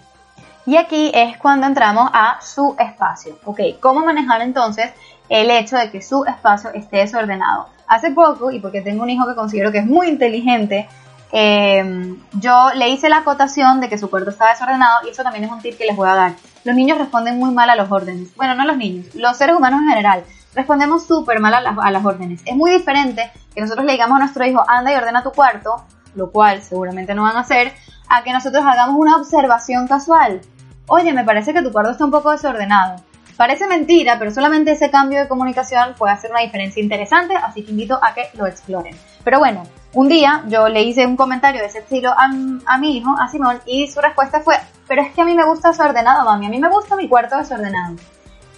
Y 0.66 0.76
aquí 0.76 1.10
es 1.12 1.36
cuando 1.38 1.66
entramos 1.66 2.08
a 2.12 2.38
su 2.40 2.76
espacio. 2.78 3.36
Ok, 3.44 3.60
¿cómo 3.80 4.04
manejar 4.04 4.42
entonces 4.42 4.92
el 5.28 5.50
hecho 5.50 5.76
de 5.76 5.90
que 5.90 6.00
su 6.00 6.24
espacio 6.24 6.70
esté 6.70 6.98
desordenado? 6.98 7.66
Hace 7.88 8.12
poco, 8.12 8.52
y 8.52 8.60
porque 8.60 8.80
tengo 8.80 9.02
un 9.02 9.10
hijo 9.10 9.26
que 9.26 9.34
considero 9.34 9.72
que 9.72 9.78
es 9.78 9.86
muy 9.86 10.08
inteligente, 10.08 10.88
em, 11.32 12.18
yo 12.34 12.70
le 12.74 12.90
hice 12.90 13.08
la 13.08 13.18
acotación 13.18 13.80
de 13.80 13.88
que 13.88 13.98
su 13.98 14.08
cuarto 14.08 14.30
estaba 14.30 14.52
desordenado 14.52 15.06
y 15.06 15.10
eso 15.10 15.22
también 15.22 15.44
es 15.44 15.50
un 15.50 15.60
tip 15.60 15.76
que 15.76 15.86
les 15.86 15.96
voy 15.96 16.08
a 16.08 16.14
dar. 16.14 16.34
Los 16.64 16.76
niños 16.76 16.98
responden 16.98 17.38
muy 17.38 17.52
mal 17.52 17.68
a 17.70 17.76
los 17.76 17.90
órdenes. 17.90 18.34
Bueno, 18.36 18.54
no 18.54 18.64
los 18.64 18.76
niños, 18.76 19.14
los 19.14 19.36
seres 19.36 19.56
humanos 19.56 19.80
en 19.80 19.88
general 19.88 20.24
respondemos 20.54 21.06
súper 21.06 21.40
mal 21.40 21.54
a 21.54 21.90
las, 21.90 22.04
órdenes. 22.04 22.42
Es 22.44 22.54
muy 22.54 22.72
diferente 22.72 23.30
que 23.54 23.60
nosotros 23.60 23.84
le 23.86 23.92
digamos 23.92 24.16
a 24.16 24.20
nuestro 24.20 24.44
hijo, 24.46 24.64
anda 24.68 24.92
y 24.92 24.96
ordena 24.96 25.22
tu 25.22 25.30
cuarto, 25.32 25.84
lo 26.14 26.30
cual 26.30 26.62
seguramente 26.62 27.14
no 27.14 27.22
van 27.22 27.36
a 27.36 27.40
hacer, 27.40 27.72
a 28.08 28.22
que 28.22 28.32
nosotros 28.32 28.64
hagamos 28.66 28.96
una 28.98 29.16
observación 29.16 29.88
casual. 29.88 30.40
Oye, 30.86 31.12
me 31.12 31.24
parece 31.24 31.54
que 31.54 31.62
tu 31.62 31.72
cuarto 31.72 31.92
está 31.92 32.04
un 32.04 32.10
poco 32.10 32.30
desordenado. 32.30 32.96
Parece 33.36 33.66
mentira, 33.66 34.18
pero 34.18 34.30
solamente 34.30 34.72
ese 34.72 34.90
cambio 34.90 35.20
de 35.20 35.28
comunicación 35.28 35.94
puede 35.96 36.12
hacer 36.12 36.30
una 36.30 36.40
diferencia 36.40 36.82
interesante, 36.82 37.34
así 37.34 37.64
que 37.64 37.70
invito 37.70 37.98
a 38.02 38.12
que 38.12 38.28
lo 38.34 38.46
exploren. 38.46 38.94
Pero 39.24 39.38
bueno, 39.38 39.62
un 39.94 40.08
día 40.08 40.42
yo 40.48 40.68
le 40.68 40.82
hice 40.82 41.06
un 41.06 41.16
comentario 41.16 41.60
de 41.60 41.66
ese 41.66 41.80
estilo 41.80 42.14
a, 42.16 42.78
mi 42.78 42.96
hijo, 42.96 43.14
a 43.18 43.28
Simón, 43.28 43.60
y 43.66 43.88
su 43.88 44.00
respuesta 44.00 44.40
fue, 44.40 44.56
pero 44.88 45.02
es 45.02 45.12
que 45.12 45.20
a 45.20 45.24
mí 45.24 45.34
me 45.34 45.44
gusta 45.44 45.68
desordenado, 45.68 46.24
mami, 46.24 46.46
a 46.46 46.50
mí 46.50 46.58
me 46.58 46.70
gusta 46.70 46.96
mi 46.96 47.08
cuarto 47.08 47.36
desordenado. 47.36 47.96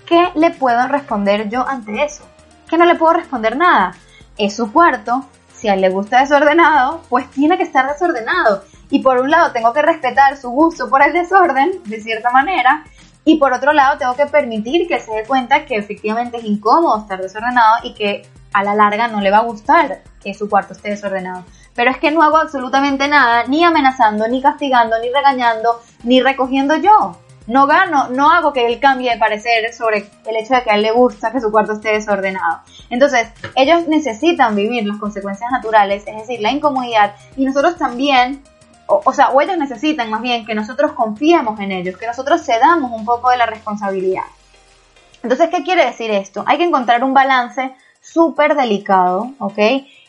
¿Qué 0.07 0.29
le 0.35 0.51
puedo 0.51 0.87
responder 0.87 1.49
yo 1.49 1.67
ante 1.67 2.05
eso? 2.05 2.25
Que 2.69 2.77
no 2.77 2.85
le 2.85 2.95
puedo 2.95 3.15
responder 3.15 3.57
nada. 3.57 3.95
Es 4.37 4.57
su 4.57 4.73
cuarto, 4.73 5.27
si 5.53 5.69
a 5.69 5.75
él 5.75 5.81
le 5.81 5.91
gusta 5.91 6.21
desordenado, 6.21 7.03
pues 7.09 7.29
tiene 7.31 7.57
que 7.57 7.65
estar 7.65 7.91
desordenado. 7.91 8.65
Y 8.91 9.01
por 9.01 9.19
un 9.19 9.31
lado 9.31 9.53
tengo 9.53 9.73
que 9.73 9.83
respetar 9.83 10.37
su 10.37 10.51
gusto 10.51 10.89
por 10.89 11.03
el 11.03 11.13
desorden, 11.13 11.83
de 11.85 12.01
cierta 12.01 12.31
manera, 12.31 12.85
y 13.25 13.39
por 13.39 13.53
otro 13.53 13.73
lado 13.73 13.99
tengo 13.99 14.15
que 14.15 14.27
permitir 14.27 14.87
que 14.87 15.01
se 15.01 15.11
dé 15.11 15.25
cuenta 15.25 15.65
que 15.65 15.77
efectivamente 15.77 16.37
es 16.37 16.45
incómodo 16.45 17.01
estar 17.01 17.21
desordenado 17.21 17.77
y 17.83 17.95
que 17.95 18.29
a 18.55 18.65
la 18.65 18.75
larga 18.75 19.09
no 19.09 19.21
le 19.21 19.31
va 19.31 19.39
a 19.39 19.43
gustar 19.43 20.03
que 20.23 20.33
su 20.33 20.49
cuarto 20.49 20.73
esté 20.73 20.89
desordenado. 20.89 21.45
Pero 21.75 21.91
es 21.91 21.99
que 21.99 22.11
no 22.11 22.23
hago 22.23 22.39
absolutamente 22.39 23.09
nada, 23.09 23.45
ni 23.49 23.65
amenazando, 23.65 24.27
ni 24.29 24.41
castigando, 24.41 24.99
ni 25.01 25.11
regañando, 25.11 25.83
ni 26.05 26.23
recogiendo 26.23 26.77
yo 26.77 27.19
no 27.47 27.67
gano, 27.67 28.09
no 28.09 28.31
hago 28.31 28.53
que 28.53 28.67
él 28.67 28.81
cambie 28.81 29.11
de 29.11 29.19
parecer 29.19 29.73
sobre 29.75 30.09
el 30.27 30.37
hecho 30.37 30.55
de 30.55 30.63
que 30.63 30.71
a 30.71 30.77
él 30.77 30.83
le 30.83 30.93
gusta 30.93 31.31
que 31.31 31.41
su 31.41 31.51
cuarto 31.51 31.73
esté 31.73 31.91
desordenado. 31.91 32.61
Entonces, 32.91 33.29
ellos 33.55 33.87
necesitan 33.87 34.57
vivir 34.57 34.87
las 34.87 34.99
consecuencias 34.99 35.51
naturales, 35.51 36.05
es 36.07 36.17
decir, 36.17 36.41
la 36.41 36.51
incomodidad, 36.51 37.15
y 37.37 37.45
nosotros 37.45 37.77
también, 37.77 38.43
o, 38.87 39.13
sea, 39.13 39.31
o 39.31 39.41
ellos 39.41 39.59
necesitan 39.59 40.11
más 40.11 40.23
bien 40.23 40.47
que 40.47 40.55
nosotros 40.55 40.93
confiemos 40.93 41.61
en 41.61 41.73
ellos, 41.73 41.99
que 41.99 42.07
nosotros 42.07 42.43
cedamos 42.45 42.91
un 42.93 43.05
poco 43.05 43.31
de 43.31 43.37
la 43.37 43.47
responsabilidad. 43.47 44.25
Entonces, 45.23 45.49
¿qué 45.51 45.63
quiere 45.63 45.87
decir 45.87 46.11
esto? 46.11 46.45
Hay 46.47 46.59
que 46.59 46.65
encontrar 46.65 47.03
un 47.05 47.15
balance 47.15 47.75
súper 48.05 48.55
delicado, 48.55 49.33
¿ok? 49.39 49.59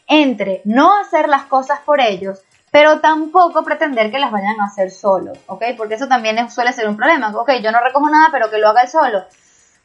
Entre 0.08 0.62
no 0.66 0.98
hacer 0.98 1.30
las 1.30 1.44
cosas 1.44 1.80
por 1.80 2.00
ellos, 2.00 2.40
pero 2.72 3.00
tampoco 3.00 3.64
pretender 3.64 4.12
que 4.12 4.20
las 4.20 4.32
vayan 4.32 4.60
a 4.60 4.66
hacer 4.66 4.92
solos, 4.92 5.38
¿ok? 5.48 5.64
Porque 5.78 5.96
eso 5.96 6.08
también 6.08 6.50
suele 6.52 6.74
ser 6.74 6.90
un 6.90 6.98
problema. 6.98 7.30
Ok, 7.36 7.52
yo 7.64 7.72
no 7.72 7.80
recojo 7.80 8.10
nada, 8.10 8.28
pero 8.32 8.52
que 8.52 8.58
lo 8.58 8.70
haga 8.70 8.82
él 8.82 8.90
solo. 8.90 9.24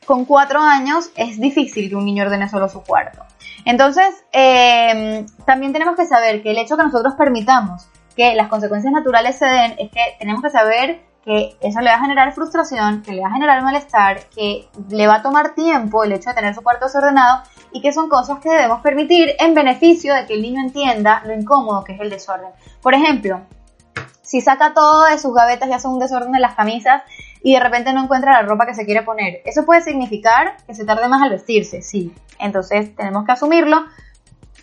Con 0.05 0.25
cuatro 0.25 0.61
años 0.61 1.11
es 1.14 1.40
difícil 1.40 1.88
que 1.88 1.94
un 1.94 2.05
niño 2.05 2.25
ordene 2.25 2.49
solo 2.49 2.68
su 2.68 2.83
cuarto. 2.83 3.23
Entonces, 3.64 4.25
em, 4.33 5.27
también 5.44 5.73
tenemos 5.73 5.94
que 5.94 6.07
saber 6.07 6.42
que 6.42 6.51
el 6.51 6.59
hecho 6.59 6.77
que 6.77 6.83
nosotros 6.83 7.14
permitamos 7.14 7.87
que 8.16 8.35
las 8.35 8.49
consecuencias 8.49 8.92
naturales 8.92 9.37
se 9.38 9.46
den 9.46 9.75
es 9.79 9.90
que 9.90 10.16
tenemos 10.18 10.42
que 10.42 10.51
saber 10.51 11.01
que 11.25 11.57
eso 11.61 11.81
le 11.81 11.90
va 11.90 11.96
a 11.96 12.01
generar 12.01 12.33
frustración, 12.33 13.03
que 13.03 13.12
le 13.12 13.20
va 13.20 13.29
a 13.29 13.33
generar 13.33 13.62
malestar, 13.62 14.29
que 14.35 14.68
le 14.88 15.07
va 15.07 15.16
a 15.16 15.23
tomar 15.23 15.55
tiempo 15.55 16.03
el 16.03 16.12
hecho 16.12 16.31
de 16.31 16.35
tener 16.35 16.55
su 16.55 16.62
cuarto 16.62 16.87
desordenado 16.87 17.42
y 17.72 17.80
que 17.80 17.92
son 17.92 18.09
cosas 18.09 18.38
que 18.40 18.50
debemos 18.50 18.80
permitir 18.80 19.35
en 19.38 19.54
beneficio 19.54 20.14
de 20.14 20.26
que 20.26 20.35
el 20.35 20.42
niño 20.42 20.61
entienda 20.61 21.22
lo 21.24 21.35
incómodo 21.35 21.85
que 21.85 21.92
es 21.94 22.00
el 22.00 22.11
desorden. 22.11 22.50
Por 22.83 22.94
ejemplo, 22.94 23.40
si 24.22 24.40
saca 24.40 24.74
todo 24.74 25.06
de 25.06 25.18
sus 25.18 25.35
gavetas 25.35 25.68
y 25.68 25.72
hace 25.72 25.88
un 25.88 25.98
desorden 25.98 26.35
en 26.35 26.40
las 26.40 26.54
camisas 26.54 27.02
y 27.42 27.54
de 27.54 27.61
repente 27.61 27.92
no 27.92 28.04
encuentra 28.04 28.33
la 28.33 28.42
ropa 28.42 28.66
que 28.66 28.74
se 28.74 28.85
quiere 28.85 29.02
poner, 29.02 29.40
eso 29.44 29.64
puede 29.64 29.83
significar 29.83 30.56
que 30.66 30.74
se 30.74 30.85
tarde 30.85 31.09
más 31.09 31.22
al 31.22 31.30
vestirse, 31.30 31.83
sí. 31.83 32.14
Entonces 32.38 32.94
tenemos 32.94 33.24
que 33.24 33.33
asumirlo, 33.33 33.85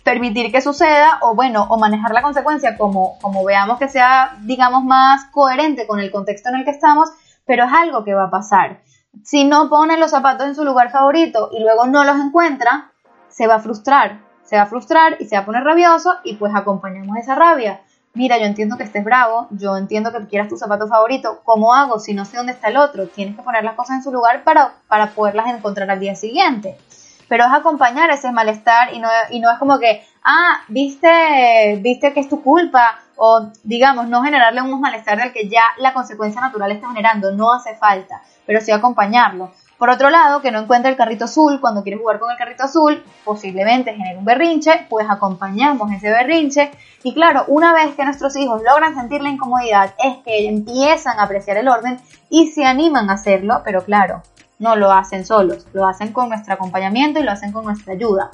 permitir 0.04 0.50
que 0.50 0.62
suceda 0.62 1.18
o 1.20 1.34
bueno, 1.34 1.66
o 1.68 1.78
manejar 1.78 2.12
la 2.12 2.22
consecuencia 2.22 2.78
como, 2.78 3.18
como 3.20 3.44
veamos 3.44 3.78
que 3.78 3.88
sea, 3.88 4.38
digamos, 4.40 4.84
más 4.84 5.26
coherente 5.26 5.86
con 5.86 6.00
el 6.00 6.10
contexto 6.10 6.48
en 6.48 6.56
el 6.56 6.64
que 6.64 6.70
estamos, 6.70 7.10
pero 7.44 7.64
es 7.64 7.72
algo 7.72 8.04
que 8.04 8.14
va 8.14 8.24
a 8.24 8.30
pasar. 8.30 8.80
Si 9.22 9.44
no 9.44 9.68
pone 9.68 9.98
los 9.98 10.12
zapatos 10.12 10.46
en 10.46 10.54
su 10.54 10.64
lugar 10.64 10.90
favorito 10.90 11.50
y 11.52 11.60
luego 11.60 11.86
no 11.86 12.04
los 12.04 12.16
encuentra, 12.16 12.92
se 13.28 13.46
va 13.46 13.56
a 13.56 13.60
frustrar, 13.60 14.18
se 14.44 14.56
va 14.56 14.62
a 14.62 14.66
frustrar 14.66 15.16
y 15.20 15.26
se 15.26 15.36
va 15.36 15.42
a 15.42 15.46
poner 15.46 15.64
rabioso 15.64 16.14
y 16.24 16.36
pues 16.36 16.54
acompañamos 16.54 17.16
esa 17.16 17.34
rabia. 17.34 17.80
Mira, 18.14 18.38
yo 18.38 18.44
entiendo 18.44 18.76
que 18.76 18.84
estés 18.84 19.04
bravo, 19.04 19.46
yo 19.50 19.76
entiendo 19.76 20.10
que 20.12 20.26
quieras 20.26 20.48
tu 20.48 20.56
zapato 20.56 20.88
favorito, 20.88 21.40
¿cómo 21.44 21.74
hago 21.74 21.98
si 21.98 22.14
no 22.14 22.24
sé 22.24 22.36
dónde 22.36 22.52
está 22.52 22.68
el 22.68 22.76
otro? 22.76 23.06
Tienes 23.08 23.36
que 23.36 23.42
poner 23.42 23.62
las 23.64 23.74
cosas 23.74 23.96
en 23.96 24.02
su 24.02 24.10
lugar 24.10 24.42
para, 24.44 24.72
para 24.88 25.10
poderlas 25.10 25.54
encontrar 25.54 25.90
al 25.90 26.00
día 26.00 26.14
siguiente 26.14 26.76
pero 27.28 27.44
es 27.44 27.52
acompañar 27.52 28.10
ese 28.10 28.32
malestar 28.32 28.92
y 28.94 28.98
no, 28.98 29.08
y 29.30 29.40
no 29.40 29.50
es 29.50 29.58
como 29.58 29.78
que, 29.78 30.02
ah, 30.24 30.60
viste, 30.68 31.78
viste 31.80 32.12
que 32.12 32.20
es 32.20 32.28
tu 32.28 32.42
culpa, 32.42 32.98
o 33.16 33.50
digamos, 33.62 34.08
no 34.08 34.22
generarle 34.22 34.62
un 34.62 34.80
malestar 34.80 35.18
del 35.18 35.32
que 35.32 35.48
ya 35.48 35.62
la 35.78 35.92
consecuencia 35.92 36.40
natural 36.40 36.72
está 36.72 36.88
generando, 36.88 37.32
no 37.32 37.52
hace 37.52 37.76
falta, 37.76 38.22
pero 38.46 38.60
sí 38.60 38.72
acompañarlo. 38.72 39.52
Por 39.78 39.90
otro 39.90 40.10
lado, 40.10 40.42
que 40.42 40.50
no 40.50 40.58
encuentre 40.58 40.90
el 40.90 40.96
carrito 40.96 41.26
azul 41.26 41.60
cuando 41.60 41.84
quiere 41.84 41.98
jugar 41.98 42.18
con 42.18 42.32
el 42.32 42.36
carrito 42.36 42.64
azul, 42.64 43.04
posiblemente 43.24 43.94
genere 43.94 44.18
un 44.18 44.24
berrinche, 44.24 44.86
pues 44.88 45.06
acompañamos 45.08 45.92
ese 45.92 46.10
berrinche. 46.10 46.72
Y 47.04 47.14
claro, 47.14 47.44
una 47.46 47.72
vez 47.72 47.94
que 47.94 48.04
nuestros 48.04 48.34
hijos 48.36 48.60
logran 48.62 48.96
sentir 48.96 49.22
la 49.22 49.28
incomodidad, 49.28 49.94
es 50.04 50.16
que 50.24 50.48
empiezan 50.48 51.20
a 51.20 51.22
apreciar 51.22 51.58
el 51.58 51.68
orden 51.68 52.00
y 52.28 52.50
se 52.50 52.64
animan 52.64 53.08
a 53.08 53.14
hacerlo, 53.14 53.62
pero 53.64 53.84
claro, 53.84 54.22
no 54.58 54.74
lo 54.74 54.90
hacen 54.90 55.24
solos, 55.24 55.68
lo 55.72 55.86
hacen 55.86 56.12
con 56.12 56.28
nuestro 56.28 56.54
acompañamiento 56.54 57.20
y 57.20 57.22
lo 57.22 57.30
hacen 57.30 57.52
con 57.52 57.64
nuestra 57.64 57.92
ayuda. 57.92 58.32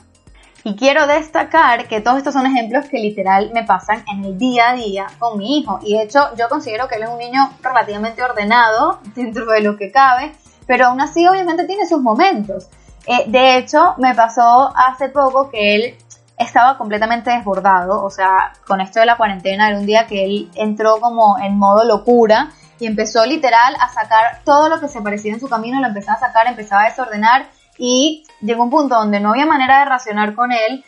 Y 0.67 0.77
quiero 0.77 1.07
destacar 1.07 1.89
que 1.89 2.01
todos 2.01 2.17
estos 2.17 2.33
son 2.33 2.47
ejemplos 2.47 2.87
que 2.87 2.99
literal 2.99 3.51
me 3.53 3.65
pasan 3.65 4.03
en 4.11 4.25
el 4.25 4.39
día 4.39 4.71
a 4.71 4.75
día 4.75 5.07
con 5.19 5.37
mi 5.37 5.59
hijo. 5.59 5.79
Y 5.83 5.93
de 5.93 6.05
hecho 6.05 6.35
yo 6.39 6.49
considero 6.49 6.89
que 6.89 6.95
él 6.95 7.03
es 7.03 7.11
un 7.11 7.19
niño 7.19 7.51
relativamente 7.63 8.23
ordenado 8.23 9.01
dentro 9.15 9.45
de 9.45 9.61
lo 9.61 9.77
que 9.77 9.93
cabe, 9.93 10.33
pero 10.67 10.87
aún 10.87 11.01
así 11.01 11.27
obviamente 11.27 11.65
tiene 11.65 11.87
sus 11.87 12.01
momentos. 12.01 12.69
Eh, 13.07 13.25
de 13.27 13.59
hecho 13.59 13.95
me 13.99 14.15
pasó 14.15 14.73
hace 14.77 15.09
poco 15.09 15.51
que 15.51 15.75
él 15.75 15.95
estaba 16.39 16.77
completamente 16.79 17.31
desbordado, 17.31 18.03
o 18.03 18.11
sea, 18.11 18.53
con 18.67 18.81
esto 18.81 19.01
de 19.01 19.07
la 19.07 19.17
cuarentena, 19.17 19.69
era 19.69 19.79
un 19.79 19.87
día 19.87 20.07
que 20.07 20.25
él 20.25 20.51
entró 20.55 21.01
como 21.01 21.39
en 21.39 21.57
modo 21.57 21.85
locura 21.85 22.51
y 22.81 22.87
empezó 22.87 23.25
literal 23.25 23.75
a 23.79 23.89
sacar 23.89 24.41
todo 24.45 24.69
lo 24.69 24.81
que 24.81 24.89
se 24.89 25.01
parecía 25.01 25.33
en 25.33 25.41
su 25.41 25.49
camino, 25.49 25.81
lo 25.81 25.87
empezaba 25.87 26.17
a 26.17 26.21
sacar, 26.21 26.47
empezaba 26.47 26.83
a 26.83 26.89
desordenar 26.89 27.47
y 27.79 28.25
llegó 28.41 28.65
un 28.65 28.71
punto 28.71 28.97
donde 28.97 29.21
no 29.21 29.31
había 29.31 29.47
manera 29.47 29.81
de 29.81 29.85
racionar 29.87 30.35
con 30.35 30.53
él. 30.53 30.85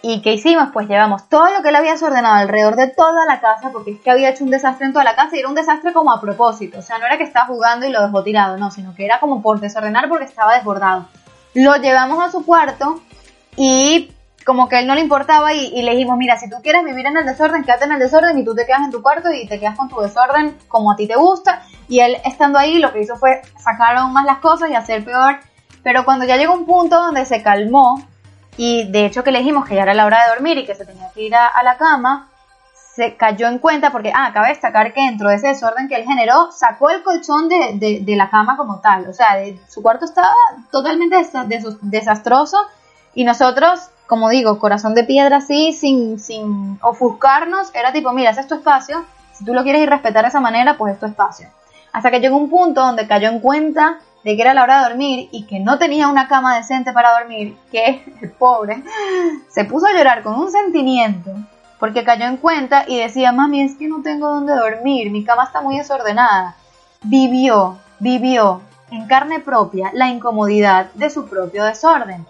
¿Y 0.00 0.22
qué 0.22 0.34
hicimos? 0.34 0.68
Pues 0.72 0.88
llevamos 0.88 1.28
todo 1.28 1.50
lo 1.50 1.62
que 1.62 1.70
él 1.70 1.76
había 1.76 1.92
desordenado 1.92 2.36
alrededor 2.36 2.76
de 2.76 2.88
toda 2.88 3.24
la 3.26 3.40
casa, 3.40 3.70
porque 3.72 3.92
es 3.92 4.00
que 4.00 4.10
había 4.10 4.30
hecho 4.30 4.44
un 4.44 4.50
desastre 4.50 4.86
en 4.86 4.92
toda 4.92 5.04
la 5.04 5.16
casa 5.16 5.34
y 5.36 5.40
era 5.40 5.48
un 5.48 5.56
desastre 5.56 5.92
como 5.92 6.12
a 6.12 6.20
propósito. 6.20 6.78
O 6.78 6.82
sea, 6.82 6.98
no 6.98 7.06
era 7.06 7.18
que 7.18 7.24
estaba 7.24 7.46
jugando 7.46 7.84
y 7.84 7.90
lo 7.90 8.00
dejó 8.00 8.22
tirado, 8.22 8.56
no, 8.58 8.70
sino 8.70 8.94
que 8.94 9.04
era 9.04 9.18
como 9.18 9.42
por 9.42 9.58
desordenar 9.58 10.08
porque 10.08 10.26
estaba 10.26 10.54
desbordado. 10.54 11.08
Lo 11.54 11.76
llevamos 11.76 12.22
a 12.24 12.30
su 12.30 12.44
cuarto 12.44 13.00
y 13.56 14.12
como 14.46 14.68
que 14.68 14.78
él 14.78 14.86
no 14.86 14.94
le 14.94 15.00
importaba 15.00 15.52
y, 15.52 15.82
le 15.82 15.90
dijimos, 15.90 16.16
mira, 16.16 16.38
si 16.38 16.48
tú 16.48 16.56
quieres 16.62 16.84
vivir 16.84 17.04
en 17.04 17.16
el 17.16 17.26
desorden, 17.26 17.64
quédate 17.64 17.86
en 17.86 17.92
el 17.92 17.98
desorden 17.98 18.38
y 18.38 18.44
tú 18.44 18.54
te 18.54 18.66
quedas 18.66 18.82
en 18.82 18.92
tu 18.92 19.02
cuarto 19.02 19.30
y 19.32 19.48
te 19.48 19.58
quedas 19.58 19.76
con 19.76 19.88
tu 19.88 20.00
desorden 20.00 20.56
como 20.68 20.92
a 20.92 20.96
ti 20.96 21.08
te 21.08 21.16
gusta. 21.16 21.62
Y 21.88 22.00
él 22.00 22.16
estando 22.24 22.58
ahí 22.58 22.78
lo 22.78 22.92
que 22.92 23.00
hizo 23.00 23.16
fue 23.16 23.42
sacar 23.58 23.96
aún 23.96 24.12
más 24.12 24.24
las 24.24 24.38
cosas 24.38 24.70
y 24.70 24.74
hacer 24.74 25.04
peor. 25.04 25.40
Pero 25.82 26.04
cuando 26.04 26.24
ya 26.24 26.36
llegó 26.36 26.54
un 26.54 26.66
punto 26.66 26.96
donde 26.96 27.24
se 27.24 27.42
calmó 27.42 28.07
y 28.58 28.90
de 28.90 29.06
hecho 29.06 29.24
que 29.24 29.30
le 29.30 29.38
dijimos 29.38 29.66
que 29.66 29.76
ya 29.76 29.82
era 29.84 29.94
la 29.94 30.04
hora 30.04 30.22
de 30.24 30.28
dormir 30.30 30.58
y 30.58 30.66
que 30.66 30.74
se 30.74 30.84
tenía 30.84 31.10
que 31.14 31.22
ir 31.22 31.34
a, 31.34 31.62
la 31.62 31.78
cama, 31.78 32.28
se 32.74 33.16
cayó 33.16 33.46
en 33.46 33.58
cuenta 33.58 33.90
porque, 33.90 34.12
ah, 34.14 34.26
acaba 34.26 34.48
de 34.48 34.52
destacar 34.52 34.92
que 34.92 35.00
dentro 35.00 35.30
de 35.30 35.36
ese 35.36 35.48
desorden 35.48 35.88
que 35.88 35.94
él 35.94 36.04
generó, 36.04 36.52
sacó 36.52 36.90
el 36.90 37.02
colchón 37.02 37.48
de, 37.48 38.00
de, 38.04 38.16
la 38.16 38.28
cama 38.28 38.56
como 38.56 38.80
tal. 38.80 39.08
O 39.08 39.14
sea, 39.14 39.36
su 39.68 39.80
cuarto 39.80 40.04
estaba 40.04 40.34
totalmente 40.70 41.16
desastroso 41.82 42.58
y 43.14 43.24
nosotros 43.24 43.90
como 44.08 44.30
digo, 44.30 44.58
corazón 44.58 44.94
de 44.94 45.04
piedra 45.04 45.36
así, 45.36 45.72
sin, 45.74 46.18
sin 46.18 46.78
ofuscarnos, 46.80 47.70
era 47.74 47.92
tipo, 47.92 48.10
mira, 48.12 48.30
ese 48.30 48.40
es 48.40 48.48
tu 48.48 48.54
espacio, 48.54 49.04
si 49.34 49.44
tú 49.44 49.52
lo 49.52 49.62
quieres 49.62 49.82
ir 49.82 49.90
respetar 49.90 50.22
de 50.22 50.30
esa 50.30 50.40
manera, 50.40 50.78
pues 50.78 50.94
es 50.94 50.98
tu 50.98 51.06
espacio. 51.06 51.46
Hasta 51.92 52.10
que 52.10 52.18
llegó 52.18 52.36
un 52.36 52.48
punto 52.48 52.80
donde 52.80 53.06
cayó 53.06 53.28
en 53.28 53.38
cuenta 53.38 53.98
de 54.24 54.36
que 54.36 54.42
era 54.42 54.54
la 54.54 54.62
hora 54.62 54.78
de 54.82 54.88
dormir 54.88 55.28
y 55.32 55.44
que 55.46 55.60
no 55.60 55.78
tenía 55.78 56.08
una 56.08 56.28
cama 56.28 56.56
decente 56.56 56.92
para 56.92 57.18
dormir, 57.18 57.56
que 57.70 58.02
el 58.22 58.30
pobre 58.30 58.82
se 59.48 59.64
puso 59.64 59.86
a 59.86 59.92
llorar 59.92 60.22
con 60.22 60.34
un 60.34 60.50
sentimiento, 60.50 61.32
porque 61.78 62.04
cayó 62.04 62.26
en 62.26 62.36
cuenta 62.36 62.84
y 62.86 62.98
decía, 62.98 63.32
mami, 63.32 63.62
es 63.62 63.76
que 63.76 63.88
no 63.88 64.02
tengo 64.02 64.28
dónde 64.28 64.54
dormir, 64.54 65.10
mi 65.10 65.24
cama 65.24 65.44
está 65.44 65.60
muy 65.60 65.78
desordenada. 65.78 66.56
Vivió, 67.02 67.78
vivió 68.00 68.62
en 68.90 69.06
carne 69.06 69.40
propia 69.40 69.90
la 69.94 70.08
incomodidad 70.08 70.90
de 70.94 71.10
su 71.10 71.28
propio 71.28 71.64
desorden. 71.64 72.26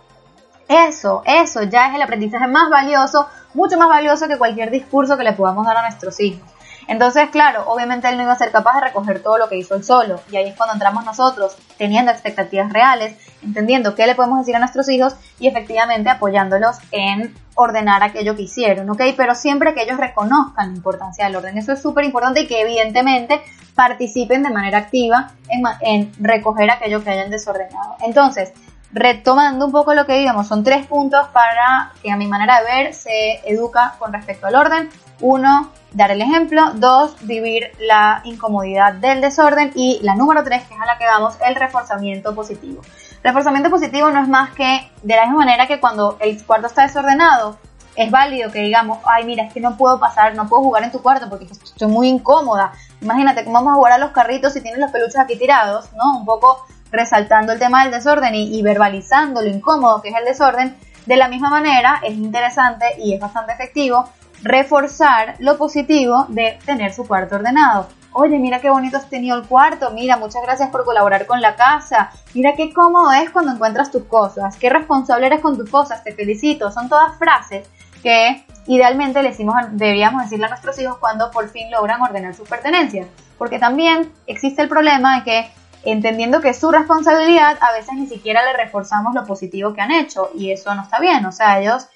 Eso, 0.68 1.22
eso 1.24 1.62
ya 1.62 1.88
es 1.88 1.94
el 1.94 2.03
aprendizaje 2.03 2.46
más 2.46 2.68
valioso, 2.68 3.27
mucho 3.55 3.79
más 3.79 3.88
valioso 3.88 4.29
que 4.29 4.37
cualquier 4.37 4.70
discurso 4.70 5.16
que 5.16 5.24
le 5.24 5.33
podamos 5.33 5.66
dar 5.66 5.79
a 5.79 5.83
nuestros 5.83 6.20
hijos. 6.20 6.57
Entonces, 6.88 7.29
claro, 7.29 7.64
obviamente 7.66 8.09
él 8.09 8.16
no 8.16 8.22
iba 8.22 8.33
a 8.33 8.38
ser 8.38 8.51
capaz 8.51 8.77
de 8.77 8.87
recoger 8.87 9.22
todo 9.22 9.37
lo 9.37 9.48
que 9.48 9.57
hizo 9.57 9.74
él 9.74 9.85
solo. 9.85 10.20
Y 10.33 10.37
ahí 10.37 10.48
es 10.48 10.57
cuando 10.57 10.72
entramos 10.72 11.05
nosotros, 11.05 11.55
teniendo 11.77 12.11
expectativas 12.11 12.72
reales, 12.72 13.14
entendiendo 13.42 13.94
qué 13.94 14.07
le 14.07 14.14
podemos 14.14 14.38
decir 14.38 14.57
a 14.57 14.59
nuestros 14.59 14.88
hijos 14.88 15.14
y 15.38 15.48
efectivamente 15.48 16.09
apoyándolos 16.09 16.79
en 16.90 17.35
ordenar 17.55 18.03
aquello 18.03 18.35
que 18.35 18.42
hicieron, 18.42 18.88
¿ok? 18.88 19.03
Pero 19.16 19.35
siempre 19.35 19.74
que 19.74 19.83
ellos 19.83 19.98
reconozcan 19.98 20.70
la 20.70 20.77
importancia 20.77 21.27
del 21.27 21.37
orden. 21.37 21.59
Eso 21.59 21.72
es 21.72 21.83
súper 21.83 22.05
importante 22.05 22.40
y 22.40 22.46
que 22.46 22.62
evidentemente 22.62 23.42
participen 23.74 24.42
de 24.42 24.51
manera 24.51 24.79
activa 24.79 25.33
en, 25.48 25.62
en 25.83 26.12
recoger 26.18 26.70
aquello 26.70 27.05
que 27.05 27.11
hayan 27.11 27.31
desordenado. 27.31 27.96
Entonces, 28.01 28.53
retomando 28.92 29.66
un 29.66 29.72
poco 29.72 29.92
lo 29.92 30.07
que 30.07 30.14
digamos, 30.14 30.48
son 30.48 30.64
tres 30.64 30.87
puntos 30.87 31.29
para 31.29 31.92
que 32.03 32.11
a 32.11 32.16
mi 32.16 32.27
manera 32.27 32.61
de 32.61 32.64
ver 32.64 32.94
se 32.94 33.40
educa 33.44 33.94
con 33.98 34.12
respecto 34.12 34.46
al 34.46 34.55
orden. 34.55 34.88
Uno, 35.20 35.70
dar 35.98 36.12
el 36.12 36.22
ejemplo. 36.22 36.72
Dos, 36.74 37.16
vivir 37.22 37.72
la 37.80 38.22
incomodidad 38.24 38.94
del 38.94 39.20
desorden. 39.20 39.72
Y 39.74 39.98
la 40.02 40.14
número 40.14 40.42
tres, 40.44 40.64
que 40.64 40.74
es 40.74 40.80
a 40.80 40.87
la 40.87 40.96
que 40.96 41.04
vamos, 41.04 41.34
el 41.46 41.54
reforzamiento 41.56 42.34
positivo. 42.34 42.80
Reforzamiento 43.22 43.68
positivo 43.68 44.11
no 44.11 44.22
es 44.22 44.28
más 44.28 44.50
que 44.50 44.90
de 45.02 45.16
la 45.16 45.22
misma 45.24 45.38
manera 45.38 45.66
que 45.66 45.80
cuando 45.80 46.16
el 46.20 46.42
cuarto 46.46 46.68
está 46.68 46.82
desordenado, 46.82 47.58
es 47.96 48.12
válido 48.12 48.52
que 48.52 48.61
digamos, 48.61 48.98
ay, 49.04 49.24
mira, 49.24 49.42
es 49.42 49.52
que 49.52 49.61
no 49.61 49.76
puedo 49.76 49.98
pasar, 49.98 50.37
no 50.37 50.48
puedo 50.48 50.62
jugar 50.62 50.84
en 50.84 50.92
tu 50.92 51.02
cuarto 51.02 51.28
porque 51.28 51.46
estoy 51.46 51.88
muy 51.88 52.06
incómoda. 52.06 52.72
Imagínate 53.00 53.44
cómo 53.44 53.54
vamos 53.54 53.72
a 53.72 53.74
jugar 53.74 53.94
a 53.94 53.98
los 53.98 54.12
carritos 54.12 54.52
si 54.52 54.61
tienes 54.61 54.78
los 54.78 54.92
peluches 54.92 55.18
aquí 55.18 55.37
tirados, 55.37 55.92
¿no? 55.94 56.16
Un 56.16 56.24
poco 56.24 56.64
resaltando 56.92 57.52
el 57.52 57.58
tema 57.58 57.82
del 57.82 57.92
desorden 57.92 58.37
y, 58.37 58.62
verbalizando 58.62 59.42
lo 59.42 59.48
incómodo 59.48 60.00
que 60.00 60.11
es 60.11 60.14
el 60.16 60.24
desorden, 60.24 60.76
de 61.06 61.16
la 61.16 61.26
misma 61.26 61.50
manera 61.50 62.00
es 62.04 62.14
interesante 62.14 62.87
y 62.98 63.14
es 63.14 63.20
bastante 63.20 63.52
efectivo 63.52 64.08
reforzar 64.42 65.37
lo 65.38 65.57
positivo 65.57 66.27
de 66.29 66.59
tener 66.64 66.92
su 66.92 67.07
cuarto 67.07 67.37
ordenado. 67.37 67.88
Oye, 68.12 68.38
mira 68.38 68.61
qué 68.61 68.70
bonito 68.70 68.96
has 68.96 69.09
tenido 69.09 69.37
el 69.37 69.46
cuarto, 69.46 69.90
mira, 69.90 70.16
muchas 70.16 70.42
gracias 70.42 70.70
por 70.70 70.85
colaborar 70.85 71.27
con 71.27 71.40
la 71.40 71.57
casa, 71.57 72.11
mira 72.35 72.55
qué 72.57 72.72
cómodo 72.72 73.12
es 73.12 73.31
cuando 73.31 73.53
encuentras 73.53 73.90
tus 73.90 74.05
cosas, 74.05 74.57
qué 74.57 74.70
responsable 74.70 75.27
eres 75.27 75.40
con 75.40 75.57
tus 75.57 75.70
cosas, 75.70 76.03
te 76.03 76.12
felicito. 76.12 76.70
Son 76.70 76.88
todas 76.88 77.16
frases 77.18 77.68
que 78.03 78.44
idealmente 78.66 79.22
le 79.22 79.31
decimos, 79.31 79.55
deberíamos 79.72 80.22
decirle 80.22 80.46
a 80.46 80.48
nuestros 80.48 80.79
hijos 80.79 80.98
cuando 80.98 81.31
por 81.31 81.48
fin 81.48 81.70
logran 81.70 82.01
ordenar 82.01 82.35
sus 82.35 82.48
pertenencias. 82.48 83.07
Porque 83.37 83.59
también 83.59 84.12
existe 84.27 84.62
el 84.62 84.68
problema 84.68 85.18
de 85.18 85.24
que 85.24 85.51
entendiendo 85.85 86.40
que 86.40 86.51
es 86.51 86.59
su 86.59 86.70
responsabilidad, 86.70 87.57
a 87.61 87.72
veces 87.72 87.94
ni 87.94 88.07
siquiera 88.07 88.44
le 88.44 88.57
reforzamos 88.57 89.14
lo 89.14 89.24
positivo 89.24 89.74
que 89.74 89.81
han 89.81 89.92
hecho 89.92 90.31
y 90.35 90.51
eso 90.51 90.74
no 90.74 90.83
está 90.83 90.98
bien, 90.98 91.24
o 91.24 91.33
sea, 91.33 91.61
ellos 91.61 91.88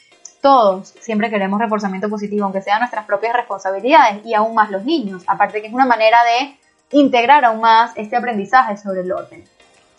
todos 0.42 0.92
siempre 1.00 1.30
queremos 1.30 1.60
reforzamiento 1.60 2.10
positivo, 2.10 2.44
aunque 2.44 2.60
sean 2.60 2.80
nuestras 2.80 3.06
propias 3.06 3.34
responsabilidades 3.34 4.26
y 4.26 4.34
aún 4.34 4.54
más 4.54 4.70
los 4.70 4.84
niños, 4.84 5.22
aparte 5.26 5.62
que 5.62 5.68
es 5.68 5.72
una 5.72 5.86
manera 5.86 6.18
de 6.24 6.58
integrar 6.98 7.44
aún 7.44 7.60
más 7.60 7.92
este 7.96 8.16
aprendizaje 8.16 8.76
sobre 8.76 9.00
el 9.00 9.12
orden. 9.12 9.44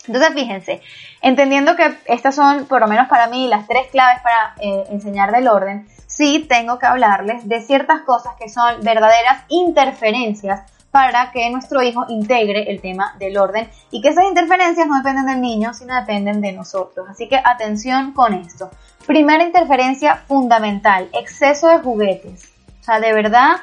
Entonces, 0.06 0.34
fíjense, 0.34 0.82
entendiendo 1.22 1.76
que 1.76 1.96
estas 2.04 2.34
son, 2.34 2.66
por 2.66 2.80
lo 2.80 2.86
menos 2.86 3.08
para 3.08 3.26
mí, 3.26 3.48
las 3.48 3.66
tres 3.66 3.88
claves 3.90 4.20
para 4.22 4.54
eh, 4.60 4.84
enseñar 4.90 5.32
del 5.32 5.48
orden, 5.48 5.88
sí 6.06 6.44
tengo 6.46 6.78
que 6.78 6.86
hablarles 6.86 7.48
de 7.48 7.62
ciertas 7.62 8.02
cosas 8.02 8.34
que 8.38 8.50
son 8.50 8.82
verdaderas 8.82 9.44
interferencias 9.48 10.70
para 10.90 11.32
que 11.32 11.50
nuestro 11.50 11.82
hijo 11.82 12.04
integre 12.08 12.70
el 12.70 12.80
tema 12.80 13.16
del 13.18 13.36
orden 13.36 13.68
y 13.90 14.00
que 14.00 14.10
esas 14.10 14.26
interferencias 14.26 14.86
no 14.86 14.96
dependen 14.98 15.26
del 15.26 15.40
niño, 15.40 15.74
sino 15.74 15.92
dependen 15.94 16.40
de 16.40 16.52
nosotros. 16.52 17.08
Así 17.10 17.28
que 17.28 17.40
atención 17.42 18.12
con 18.12 18.34
esto. 18.34 18.70
Primera 19.06 19.44
interferencia 19.44 20.16
fundamental, 20.16 21.10
exceso 21.12 21.68
de 21.68 21.78
juguetes. 21.78 22.52
O 22.80 22.84
sea, 22.84 23.00
de 23.00 23.12
verdad 23.12 23.56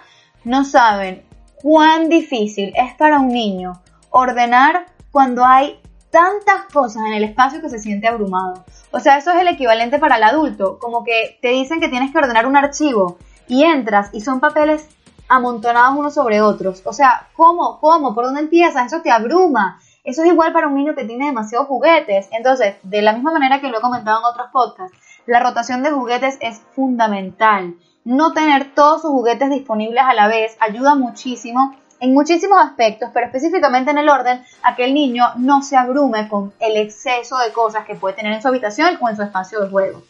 no 0.44 0.66
saben 0.66 1.24
cuán 1.56 2.10
difícil 2.10 2.74
es 2.76 2.94
para 2.94 3.20
un 3.20 3.30
niño 3.30 3.82
ordenar 4.12 4.86
cuando 5.12 5.44
hay 5.44 5.80
tantas 6.12 6.66
cosas 6.72 7.04
en 7.08 7.14
el 7.14 7.24
espacio 7.24 7.60
que 7.60 7.70
se 7.70 7.80
siente 7.80 8.08
abrumado. 8.08 8.66
O 8.92 9.00
sea, 9.00 9.18
eso 9.18 9.32
es 9.32 9.42
el 9.42 9.48
equivalente 9.48 9.98
para 9.98 10.18
el 10.18 10.24
adulto, 10.24 10.78
como 10.78 11.04
que 11.04 11.40
te 11.42 11.50
dicen 11.50 11.80
que 11.80 11.90
tienes 11.90 12.12
que 12.12 12.20
ordenar 12.20 12.46
un 12.46 12.58
archivo 12.58 13.18
y 13.48 13.64
entras 13.64 14.10
y 14.14 14.22
son 14.22 14.40
papeles 14.40 14.90
amontonados 15.28 15.98
unos 15.98 16.14
sobre 16.14 16.42
otros. 16.42 16.84
O 16.86 16.94
sea, 16.94 17.30
¿cómo? 17.36 17.80
¿Cómo? 17.80 18.14
¿Por 18.14 18.26
dónde 18.26 18.42
empiezas? 18.42 18.86
Eso 18.86 19.02
te 19.02 19.10
abruma. 19.10 19.80
Eso 20.04 20.24
es 20.24 20.30
igual 20.30 20.52
para 20.52 20.68
un 20.68 20.76
niño 20.76 20.94
que 20.94 21.06
tiene 21.06 21.28
demasiados 21.28 21.68
juguetes. 21.68 22.28
Entonces, 22.32 22.76
de 22.84 23.02
la 23.02 23.14
misma 23.14 23.32
manera 23.32 23.62
que 23.62 23.70
lo 23.70 23.78
he 23.78 23.82
comentado 23.82 24.20
en 24.20 24.26
otros 24.26 24.48
podcasts, 24.52 24.98
la 25.26 25.40
rotación 25.40 25.84
de 25.84 25.92
juguetes 25.92 26.38
es 26.42 26.62
fundamental. 26.76 27.76
No 28.04 28.34
tener 28.34 28.74
todos 28.74 29.02
sus 29.02 29.12
juguetes 29.12 29.50
disponibles 29.50 30.04
a 30.04 30.14
la 30.14 30.28
vez 30.28 30.58
ayuda 30.60 30.96
muchísimo 30.96 31.76
en 32.02 32.16
muchísimos 32.16 32.60
aspectos, 32.60 33.12
pero 33.14 33.28
específicamente 33.28 33.92
en 33.92 34.00
el 34.00 34.10
orden, 34.10 34.44
a 34.64 34.76
que 34.76 34.86
el 34.86 34.94
niño 34.94 35.24
no 35.38 35.62
se 35.62 35.78
abrume 35.78 36.28
con 36.28 36.52
el 36.60 36.76
exceso 36.78 37.38
de 37.38 37.54
cosas 37.54 37.86
que 37.86 37.94
puede 37.94 38.16
tener 38.16 38.34
en 38.34 38.42
su 38.42 38.48
habitación 38.48 38.98
o 39.00 39.08
en 39.08 39.16
su 39.16 39.22
espacio 39.22 39.62
de 39.62 39.70
juego. 39.70 40.02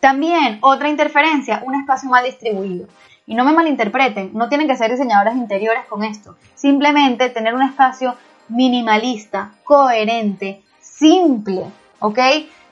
También 0.00 0.58
otra 0.62 0.88
interferencia, 0.88 1.62
un 1.66 1.74
espacio 1.74 2.08
mal 2.08 2.24
distribuido. 2.24 2.86
Y 3.26 3.34
no 3.34 3.44
me 3.44 3.52
malinterpreten, 3.52 4.30
no 4.32 4.48
tienen 4.48 4.66
que 4.66 4.76
ser 4.76 4.90
diseñadores 4.90 5.34
interiores 5.34 5.84
con 5.84 6.04
esto. 6.04 6.36
Simplemente 6.54 7.28
tener 7.28 7.54
un 7.54 7.62
espacio 7.62 8.14
minimalista, 8.48 9.52
coherente, 9.64 10.62
simple, 10.80 11.66
¿ok? 11.98 12.18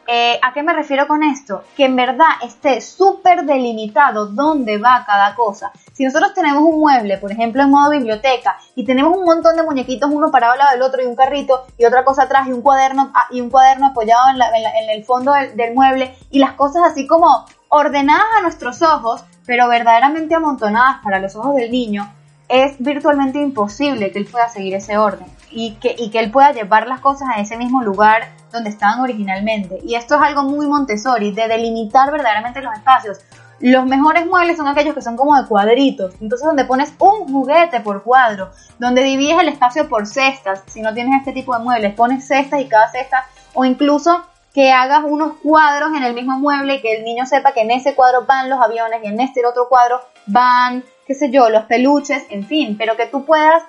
Eh, 0.09 0.39
¿A 0.41 0.53
qué 0.53 0.63
me 0.63 0.73
refiero 0.73 1.09
con 1.09 1.23
esto? 1.25 1.65
Que 1.77 1.85
en 1.87 1.97
verdad 1.97 2.27
esté 2.45 2.81
súper 2.81 3.45
delimitado 3.45 4.27
dónde 4.27 4.79
va 4.79 5.05
cada 5.05 5.35
cosa. 5.35 5.73
Si 5.93 6.05
nosotros 6.05 6.33
tenemos 6.35 6.63
un 6.63 6.79
mueble, 6.79 7.19
por 7.19 7.33
ejemplo, 7.33 7.63
en 7.63 7.71
modo 7.71 7.91
biblioteca, 7.91 8.57
y 8.75 8.85
tenemos 8.85 9.17
un 9.17 9.25
montón 9.25 9.57
de 9.57 9.65
muñequitos, 9.65 10.11
uno 10.11 10.31
parado 10.31 10.53
al 10.53 10.59
lado 10.59 10.73
del 10.73 10.83
otro, 10.83 11.03
y 11.03 11.07
un 11.07 11.17
carrito, 11.17 11.67
y 11.77 11.85
otra 11.85 12.05
cosa 12.05 12.25
atrás, 12.25 12.47
y 12.47 12.53
un 12.53 12.63
cuaderno, 12.63 13.11
ah, 13.15 13.27
y 13.31 13.41
un 13.41 13.51
cuaderno 13.51 13.87
apoyado 13.89 14.23
en, 14.31 14.91
el 14.91 15.05
fondo 15.05 15.33
del, 15.33 15.75
mueble, 15.75 16.17
y 16.31 16.39
las 16.39 16.53
cosas 16.53 16.83
así 16.85 17.07
como 17.07 17.47
ordenadas 17.69 18.27
a 18.39 18.43
nuestros 18.43 18.83
ojos, 18.83 19.25
pero 19.45 19.69
verdaderamente 19.69 20.35
amontonadas 20.35 20.99
para 21.03 21.19
los 21.19 21.35
ojos 21.35 21.57
del 21.57 21.71
niño, 21.71 22.13
es 22.49 22.77
virtualmente 22.79 23.41
imposible 23.41 24.13
que 24.13 24.19
él 24.19 24.27
pueda 24.27 24.49
seguir 24.49 24.75
ese 24.75 24.99
orden 24.99 25.27
y 25.51 25.75
que, 25.75 25.95
y 25.99 26.11
que 26.11 26.19
él 26.21 26.31
pueda 26.31 26.53
llevar 26.53 26.87
las 26.87 27.01
cosas 27.01 27.29
a 27.35 27.41
ese 27.41 27.57
mismo 27.57 27.83
lugar 27.83 28.29
donde 28.53 28.71
estaban 28.71 29.01
originalmente. 29.01 29.81
Y 29.85 29.95
esto 29.95 30.15
es 30.17 30.23
algo 30.23 30.43
muy 30.43 30.67
Montessori, 30.67 31.33
de 31.33 31.49
delimitar 31.49 32.11
verdaderamente 32.13 32.63
los 32.63 32.73
espacios. 32.75 33.19
Los 33.59 33.87
mejores 33.87 34.27
muebles 34.27 34.59
son 34.59 34.69
aquellos 34.69 34.95
que 34.95 35.01
son 35.01 35.17
como 35.17 35.41
de 35.41 35.49
cuadritos, 35.49 36.15
entonces 36.21 36.47
donde 36.47 36.67
pones 36.67 36.93
un 36.99 37.33
juguete 37.33 37.81
por 37.81 38.03
cuadro, 38.03 38.51
donde 38.79 39.03
divides 39.03 39.39
el 39.41 39.49
espacio 39.49 39.89
por 39.89 40.07
cestas, 40.07 40.63
si 40.67 40.83
no 40.83 40.93
tienes 40.93 41.21
este 41.21 41.33
tipo 41.33 41.57
de 41.57 41.65
muebles, 41.65 41.95
pones 41.95 42.27
cestas 42.27 42.61
y 42.61 42.69
cada 42.69 42.91
cesta, 42.91 43.25
o 43.55 43.65
incluso 43.65 44.27
que 44.53 44.73
hagas 44.73 45.05
unos 45.05 45.35
cuadros 45.43 45.91
en 45.97 46.03
el 46.03 46.15
mismo 46.15 46.39
mueble 46.39 46.77
y 46.77 46.81
que 46.83 46.97
el 46.97 47.05
niño 47.05 47.25
sepa 47.25 47.53
que 47.53 47.63
en 47.63 47.71
ese 47.71 47.95
cuadro 47.95 48.27
van 48.27 48.51
los 48.51 48.61
aviones 48.61 49.01
y 49.03 49.07
en 49.07 49.21
este 49.21 49.45
otro 49.47 49.69
cuadro 49.69 50.01
van, 50.27 50.85
qué 51.07 51.15
sé 51.15 51.31
yo, 51.31 51.49
los 51.49 51.65
peluches, 51.65 52.25
en 52.31 52.45
fin, 52.47 52.77
pero 52.77 52.97
que 52.97 53.07
tú 53.07 53.25
puedas, 53.25 53.63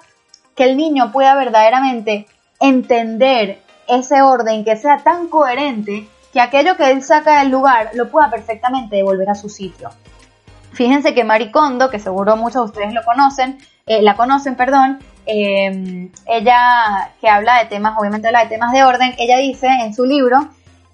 que 0.56 0.63
el 0.63 0.76
niño 0.76 1.12
pueda 1.12 1.36
verdaderamente 1.36 2.26
entender 2.60 3.62
ese 3.88 4.21
orden 4.21 4.65
que 4.65 4.76
sea 4.76 4.97
tan 4.97 5.28
coherente 5.28 6.08
que 6.34 6.41
aquello 6.41 6.76
que 6.76 6.91
él 6.91 7.04
saca 7.04 7.39
del 7.39 7.50
lugar 7.50 7.91
lo 7.93 8.10
pueda 8.10 8.30
perfectamente 8.30 8.97
devolver 8.97 9.30
a 9.30 9.36
su 9.36 9.50
sitio. 9.50 9.89
Fíjense 10.73 11.13
que 11.13 11.23
Maricondo, 11.23 11.89
que 11.89 12.00
seguro 12.00 12.36
muchos 12.36 12.62
de 12.62 12.71
ustedes 12.71 12.93
lo 12.93 13.04
conocen, 13.04 13.58
eh, 13.86 14.02
la 14.02 14.15
conocen, 14.15 14.56
perdón, 14.56 15.00
eh, 15.26 16.10
ella 16.26 17.12
que 17.19 17.30
habla 17.30 17.60
de 17.60 17.65
temas, 17.65 17.97
obviamente 17.97 18.28
habla 18.28 18.43
de 18.43 18.50
temas 18.50 18.73
de 18.73 18.84
orden, 18.84 19.15
ella 19.17 19.38
dice 19.38 19.67
en 19.67 19.93
su 19.93 20.06
libro 20.06 20.50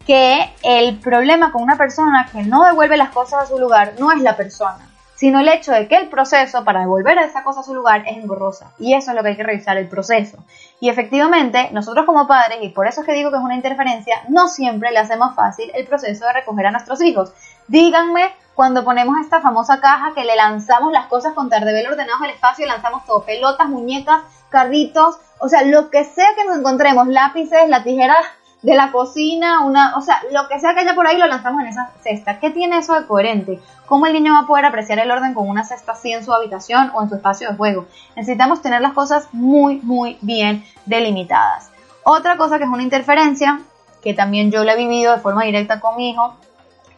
que 0.06 0.50
el 0.64 1.00
problema 1.00 1.52
con 1.52 1.64
una 1.64 1.78
persona 1.78 2.28
que 2.32 2.44
no 2.44 2.66
devuelve 2.66 2.98
las 2.98 3.10
cosas 3.10 3.44
a 3.44 3.46
su 3.46 3.58
lugar 3.58 3.94
no 4.00 4.12
es 4.12 4.22
la 4.22 4.36
persona, 4.36 4.93
sino 5.16 5.40
el 5.40 5.48
hecho 5.48 5.72
de 5.72 5.88
que 5.88 5.96
el 5.96 6.10
proceso 6.10 6.64
para 6.64 6.82
devolver 6.82 7.18
esa 7.20 7.44
cosa 7.44 7.62
a 7.62 7.64
su 7.64 7.74
lugar 7.74 8.04
es 8.08 8.18
engorrosa. 8.18 8.72
Y 8.80 8.94
eso 8.94 9.12
es 9.12 9.16
lo 9.16 9.24
que 9.24 9.30
hay 9.30 9.38
que 9.38 9.44
revisar, 9.44 9.78
el 9.78 9.88
proceso. 9.88 10.38
Y 10.80 10.90
efectivamente, 10.90 11.70
nosotros 11.72 12.06
como 12.06 12.28
padres, 12.28 12.60
y 12.62 12.70
por 12.70 12.88
eso 12.88 13.02
es 13.02 13.08
que 13.08 13.14
digo 13.14 13.32
que 13.32 13.38
es 13.38 13.44
una 13.44 13.56
interferencia, 13.56 14.24
no 14.30 14.48
siempre 14.48 14.92
le 14.92 15.00
hacemos 15.00 15.36
fácil 15.36 15.72
el 15.74 15.86
proceso 15.86 16.26
de 16.26 16.34
recoger 16.34 16.66
a 16.68 16.72
nuestros 16.72 17.02
hijos. 17.02 17.32
Díganme 17.68 18.34
cuando 18.56 18.84
ponemos 18.84 19.18
esta 19.22 19.42
famosa 19.42 19.80
caja 19.80 20.14
que 20.14 20.26
le 20.26 20.36
lanzamos 20.36 20.92
las 20.92 21.08
cosas 21.08 21.34
con 21.34 21.50
tardebel 21.50 21.88
ordenados 21.88 22.22
al 22.22 22.30
espacio, 22.30 22.66
lanzamos 22.66 23.06
todo, 23.06 23.24
pelotas, 23.24 23.68
muñecas, 23.68 24.22
carritos, 24.50 25.18
o 25.40 25.50
sea, 25.50 25.64
lo 25.64 25.90
que 25.90 26.04
sea 26.04 26.36
que 26.36 26.46
nos 26.46 26.58
encontremos, 26.58 27.08
lápices, 27.08 27.68
la 27.68 27.84
tijera 27.84 28.16
de 28.64 28.76
la 28.76 28.92
cocina, 28.92 29.60
una, 29.60 29.96
o 29.98 30.02
sea, 30.02 30.22
lo 30.32 30.48
que 30.48 30.60
sea 30.60 30.74
que 30.74 30.80
haya 30.80 30.96
por 30.96 31.06
ahí 31.06 31.18
lo 31.18 31.28
lanzamos 31.28 31.62
en 31.62 31.68
esa 31.68 31.92
cesta. 32.02 32.40
¿Qué 32.40 32.50
tiene 32.50 32.78
eso 32.78 32.94
de 32.94 33.06
coherente? 33.06 33.60
¿Cómo 33.86 34.08
el 34.08 34.14
niño 34.14 34.34
va 34.34 34.40
a 34.40 34.48
poder 34.48 34.66
apreciar 34.66 35.00
el 35.00 35.12
orden 35.12 35.34
con 35.34 35.50
una 35.50 35.66
cesta 35.66 35.92
así 35.92 36.14
en 36.14 36.24
su 36.24 36.34
habitación 36.34 36.90
o 36.96 37.04
en 37.04 37.10
su 37.10 37.16
espacio 37.16 37.50
de 37.50 37.58
juego? 37.58 37.86
Necesitamos 38.16 38.62
tener 38.62 38.82
las 38.82 38.94
cosas 38.94 39.28
muy, 39.34 39.82
muy 39.84 40.18
bien 40.22 40.66
delimitadas. 40.86 41.72
Otra 42.06 42.38
cosa 42.38 42.58
que 42.58 42.64
es 42.64 42.70
una 42.70 42.84
interferencia, 42.84 43.60
que 44.02 44.14
también 44.14 44.50
yo 44.50 44.64
la 44.64 44.74
he 44.74 44.78
vivido 44.78 45.14
de 45.14 45.20
forma 45.20 45.44
directa 45.44 45.82
con 45.82 45.98
mi 45.98 46.12
hijo, 46.12 46.34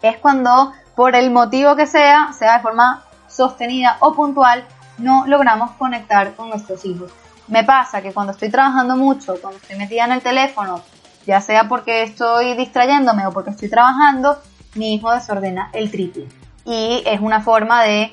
es 0.04 0.18
cuando 0.18 0.72
por 0.96 1.16
el 1.16 1.32
motivo 1.32 1.76
que 1.76 1.88
sea, 1.88 2.32
sea 2.34 2.58
de 2.58 2.64
forma 2.64 3.04
sostenida 3.28 3.98
o 4.02 4.14
puntual, 4.14 4.66
no 5.00 5.26
logramos 5.26 5.72
conectar 5.72 6.36
con 6.36 6.50
nuestros 6.50 6.86
hijos. 6.86 7.12
Me 7.48 7.64
pasa 7.64 8.02
que 8.02 8.14
cuando 8.14 8.34
estoy 8.34 8.50
trabajando 8.50 8.96
mucho, 8.96 9.36
cuando 9.42 9.58
estoy 9.60 9.78
metida 9.78 10.06
en 10.06 10.12
el 10.14 10.22
teléfono, 10.22 10.82
ya 11.26 11.42
sea 11.42 11.68
porque 11.68 12.04
estoy 12.04 12.56
distrayéndome 12.56 13.26
o 13.28 13.32
porque 13.32 13.52
estoy 13.52 13.70
trabajando, 13.70 14.38
mi 14.76 14.94
hijo 14.96 15.12
desordena 15.12 15.70
el 15.74 15.92
triple. 15.92 16.28
Y 16.66 17.04
es 17.06 17.20
una 17.20 17.42
forma 17.42 17.84
de 17.84 18.12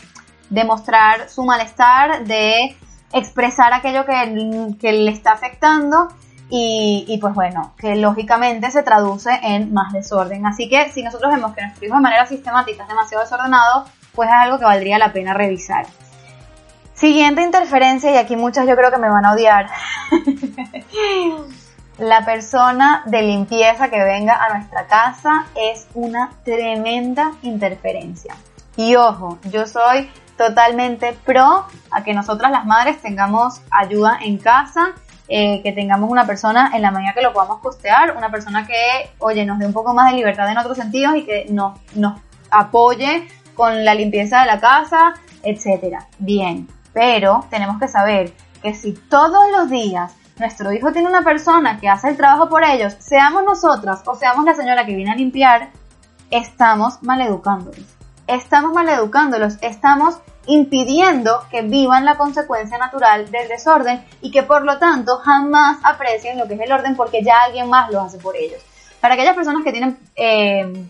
demostrar 0.51 1.29
su 1.29 1.44
malestar, 1.44 2.25
de 2.25 2.77
expresar 3.12 3.72
aquello 3.72 4.05
que, 4.05 4.92
le 4.92 5.11
está 5.11 5.33
afectando 5.33 6.09
y, 6.55 7.18
pues 7.20 7.35
bueno, 7.35 7.72
que 7.79 7.96
lógicamente 7.96 8.70
se 8.70 8.83
traduce 8.83 9.31
en 9.42 9.72
más 9.72 9.92
desorden. 9.92 10.46
Así 10.46 10.68
que 10.68 10.90
si 10.90 11.03
nosotros 11.03 11.33
vemos 11.33 11.55
que 11.55 11.62
nuestro 11.62 11.87
hijo 11.87 11.96
de 11.96 12.03
manera 12.03 12.27
sistemática 12.27 12.83
es 12.83 12.88
demasiado 12.88 13.25
desordenado, 13.25 13.87
pues 14.14 14.29
es 14.29 14.35
algo 14.35 14.59
que 14.59 14.66
valdría 14.66 14.98
la 14.98 15.12
pena 15.12 15.33
revisar. 15.33 15.87
Siguiente 16.92 17.42
interferencia, 17.42 18.12
y 18.12 18.16
aquí 18.16 18.37
muchas 18.37 18.66
yo 18.68 18.77
creo 18.77 18.90
que 18.90 18.98
me 18.98 19.09
van 19.09 19.25
a 19.25 19.33
odiar. 19.33 19.70
la 21.98 22.24
persona 22.24 23.02
de 23.07 23.22
limpieza 23.22 23.88
que 23.88 24.02
venga 24.02 24.35
a 24.35 24.55
nuestra 24.55 24.87
casa 24.87 25.46
es 25.55 25.87
una 25.94 26.31
tremenda 26.44 27.33
interferencia. 27.42 28.35
Y 28.76 28.96
ojo, 28.96 29.38
yo 29.50 29.66
soy 29.66 30.11
totalmente 30.37 31.12
pro 31.24 31.66
a 31.90 32.02
que 32.02 32.14
nosotras 32.14 32.50
las 32.50 32.64
madres 32.64 33.00
tengamos 33.02 33.61
ayuda 33.70 34.18
en 34.22 34.38
casa, 34.38 34.92
eh, 35.28 35.62
que 35.62 35.72
tengamos 35.72 36.11
una 36.11 36.26
persona 36.26 36.72
en 36.74 36.83
la 36.83 36.90
medida 36.90 37.12
que 37.12 37.22
lo 37.22 37.33
podamos 37.33 37.61
costear, 37.61 38.16
una 38.16 38.31
persona 38.31 38.66
que, 38.66 39.11
oye, 39.18 39.44
nos 39.44 39.59
dé 39.59 39.66
un 39.66 39.72
poco 39.72 39.94
más 39.94 40.11
de 40.11 40.16
libertad 40.16 40.50
en 40.50 40.59
otros 40.59 40.76
sentidos 40.76 41.16
y 41.16 41.24
que 41.24 41.46
nos, 41.50 41.78
nos 41.94 42.20
apoye 42.50 43.28
con 43.55 43.85
la 43.85 43.94
limpieza 43.94 44.40
de 44.40 44.46
la 44.46 44.61
casa, 44.61 45.14
etcétera. 45.42 46.07
Bien, 46.18 46.66
pero 46.92 47.44
tenemos 47.50 47.78
que 47.78 47.88
saber 47.88 48.33
que 48.62 48.74
si 48.74 48.92
todos 48.92 49.50
los 49.50 49.68
días 49.68 50.14
nuestro 50.38 50.73
hijo 50.73 50.92
tiene 50.92 51.09
una 51.09 51.23
persona 51.23 51.79
que 51.79 51.88
hace 51.88 52.09
el 52.09 52.16
trabajo 52.16 52.49
por 52.49 52.64
ellos, 52.64 52.95
seamos 52.99 53.45
nosotras 53.45 54.03
o 54.07 54.14
seamos 54.14 54.45
la 54.45 54.55
señora 54.55 54.87
que 54.87 54.95
viene 54.95 55.12
a 55.12 55.16
limpiar, 55.16 55.71
estamos 56.31 57.03
maleducándolos. 57.03 57.85
Estamos 58.27 58.73
maleducándolos, 58.73 59.59
estamos 59.61 60.16
impidiendo 60.47 61.45
que 61.51 61.62
vivan 61.62 62.05
la 62.05 62.16
consecuencia 62.16 62.79
natural 62.79 63.31
del 63.31 63.49
desorden 63.49 64.05
y 64.21 64.31
que 64.31 64.42
por 64.42 64.64
lo 64.64 64.79
tanto 64.79 65.18
jamás 65.18 65.79
aprecien 65.83 66.38
lo 66.38 66.49
que 66.49 66.55
es 66.55 66.61
el 66.61 66.73
orden 66.73 66.97
porque 66.97 67.23
ya 67.23 67.42
alguien 67.45 67.68
más 67.68 67.90
lo 67.90 68.01
hace 68.01 68.18
por 68.18 68.37
ellos. 68.37 68.61
Para 69.01 69.14
aquellas 69.14 69.35
personas 69.35 69.64
que 69.64 69.73
tienen 69.73 69.99
eh, 70.16 70.87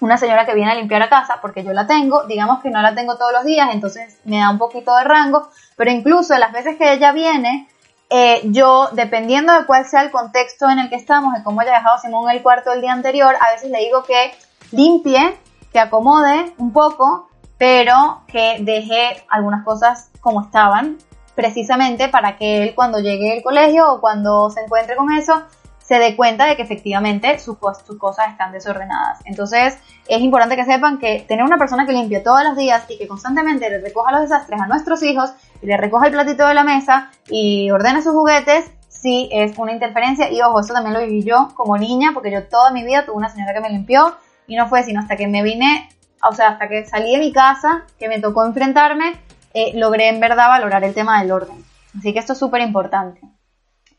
una 0.00 0.16
señora 0.16 0.46
que 0.46 0.54
viene 0.54 0.72
a 0.72 0.74
limpiar 0.74 1.02
a 1.02 1.08
casa, 1.08 1.38
porque 1.40 1.62
yo 1.62 1.72
la 1.72 1.86
tengo, 1.86 2.24
digamos 2.24 2.60
que 2.62 2.70
no 2.70 2.80
la 2.80 2.94
tengo 2.94 3.16
todos 3.16 3.32
los 3.32 3.44
días, 3.44 3.68
entonces 3.72 4.18
me 4.24 4.38
da 4.38 4.50
un 4.50 4.58
poquito 4.58 4.96
de 4.96 5.04
rango, 5.04 5.48
pero 5.76 5.90
incluso 5.90 6.36
las 6.38 6.52
veces 6.52 6.76
que 6.76 6.92
ella 6.92 7.12
viene, 7.12 7.68
eh, 8.10 8.40
yo, 8.46 8.88
dependiendo 8.92 9.52
de 9.52 9.66
cuál 9.66 9.86
sea 9.86 10.02
el 10.02 10.10
contexto 10.10 10.68
en 10.68 10.80
el 10.80 10.88
que 10.88 10.96
estamos, 10.96 11.32
de 11.32 11.44
cómo 11.44 11.60
haya 11.60 11.74
dejado 11.74 11.98
Simón 11.98 12.28
el 12.28 12.42
cuarto 12.42 12.72
el 12.72 12.80
día 12.80 12.92
anterior, 12.92 13.36
a 13.40 13.52
veces 13.52 13.70
le 13.70 13.78
digo 13.78 14.02
que 14.02 14.32
limpie, 14.72 15.38
que 15.72 15.78
acomode 15.78 16.52
un 16.58 16.72
poco, 16.72 17.30
pero 17.56 18.22
que 18.26 18.58
deje 18.60 19.24
algunas 19.28 19.64
cosas 19.64 20.10
como 20.20 20.42
estaban, 20.42 20.98
precisamente 21.36 22.08
para 22.08 22.36
que 22.36 22.64
él 22.64 22.74
cuando 22.74 22.98
llegue 22.98 23.32
al 23.32 23.42
colegio 23.44 23.92
o 23.92 24.00
cuando 24.00 24.50
se 24.50 24.62
encuentre 24.62 24.96
con 24.96 25.12
eso, 25.12 25.42
se 25.90 25.98
dé 25.98 26.14
cuenta 26.14 26.46
de 26.46 26.54
que 26.54 26.62
efectivamente 26.62 27.40
sus, 27.40 27.58
cosas 27.58 28.28
están 28.30 28.52
desordenadas. 28.52 29.18
Entonces 29.24 29.76
es 30.06 30.20
importante 30.20 30.54
que 30.54 30.64
sepan 30.64 31.00
que 31.00 31.24
tener 31.26 31.44
una 31.44 31.58
persona 31.58 31.84
que 31.84 31.92
limpie 31.92 32.20
todos 32.20 32.44
los 32.44 32.56
días 32.56 32.84
y 32.88 32.96
que 32.96 33.08
constantemente 33.08 33.68
le 33.68 33.80
recoja 33.80 34.12
los 34.12 34.20
desastres 34.20 34.60
a 34.60 34.68
nuestros 34.68 35.02
hijos 35.02 35.32
y 35.60 35.66
le 35.66 35.76
recoja 35.76 36.06
el 36.06 36.12
platito 36.12 36.46
de 36.46 36.54
la 36.54 36.62
mesa 36.62 37.10
y 37.28 37.72
ordene 37.72 38.02
sus 38.02 38.12
juguetes, 38.12 38.70
sí 38.88 39.28
es 39.32 39.58
una 39.58 39.72
interferencia. 39.72 40.30
Y 40.30 40.40
ojo, 40.42 40.60
eso 40.60 40.72
también 40.72 40.94
lo 40.94 41.00
viví 41.00 41.24
yo 41.24 41.48
como 41.56 41.76
niña, 41.76 42.12
porque 42.14 42.30
yo 42.30 42.44
toda 42.46 42.70
mi 42.70 42.84
vida 42.84 43.04
tuve 43.04 43.16
una 43.16 43.28
señora 43.28 43.52
que 43.52 43.60
me 43.60 43.70
limpió 43.70 44.14
y 44.46 44.54
no 44.54 44.68
fue 44.68 44.84
sino 44.84 45.00
hasta 45.00 45.16
que 45.16 45.26
me 45.26 45.42
vine, 45.42 45.88
o 46.22 46.32
sea, 46.32 46.50
hasta 46.50 46.68
que 46.68 46.86
salí 46.86 47.10
de 47.10 47.18
mi 47.18 47.32
casa, 47.32 47.82
que 47.98 48.08
me 48.08 48.20
tocó 48.20 48.46
enfrentarme, 48.46 49.18
eh, 49.54 49.72
logré 49.74 50.06
en 50.06 50.20
verdad 50.20 50.50
valorar 50.50 50.84
el 50.84 50.94
tema 50.94 51.20
del 51.20 51.32
orden. 51.32 51.64
Así 51.98 52.12
que 52.12 52.20
esto 52.20 52.34
es 52.34 52.38
súper 52.38 52.60
importante. 52.60 53.22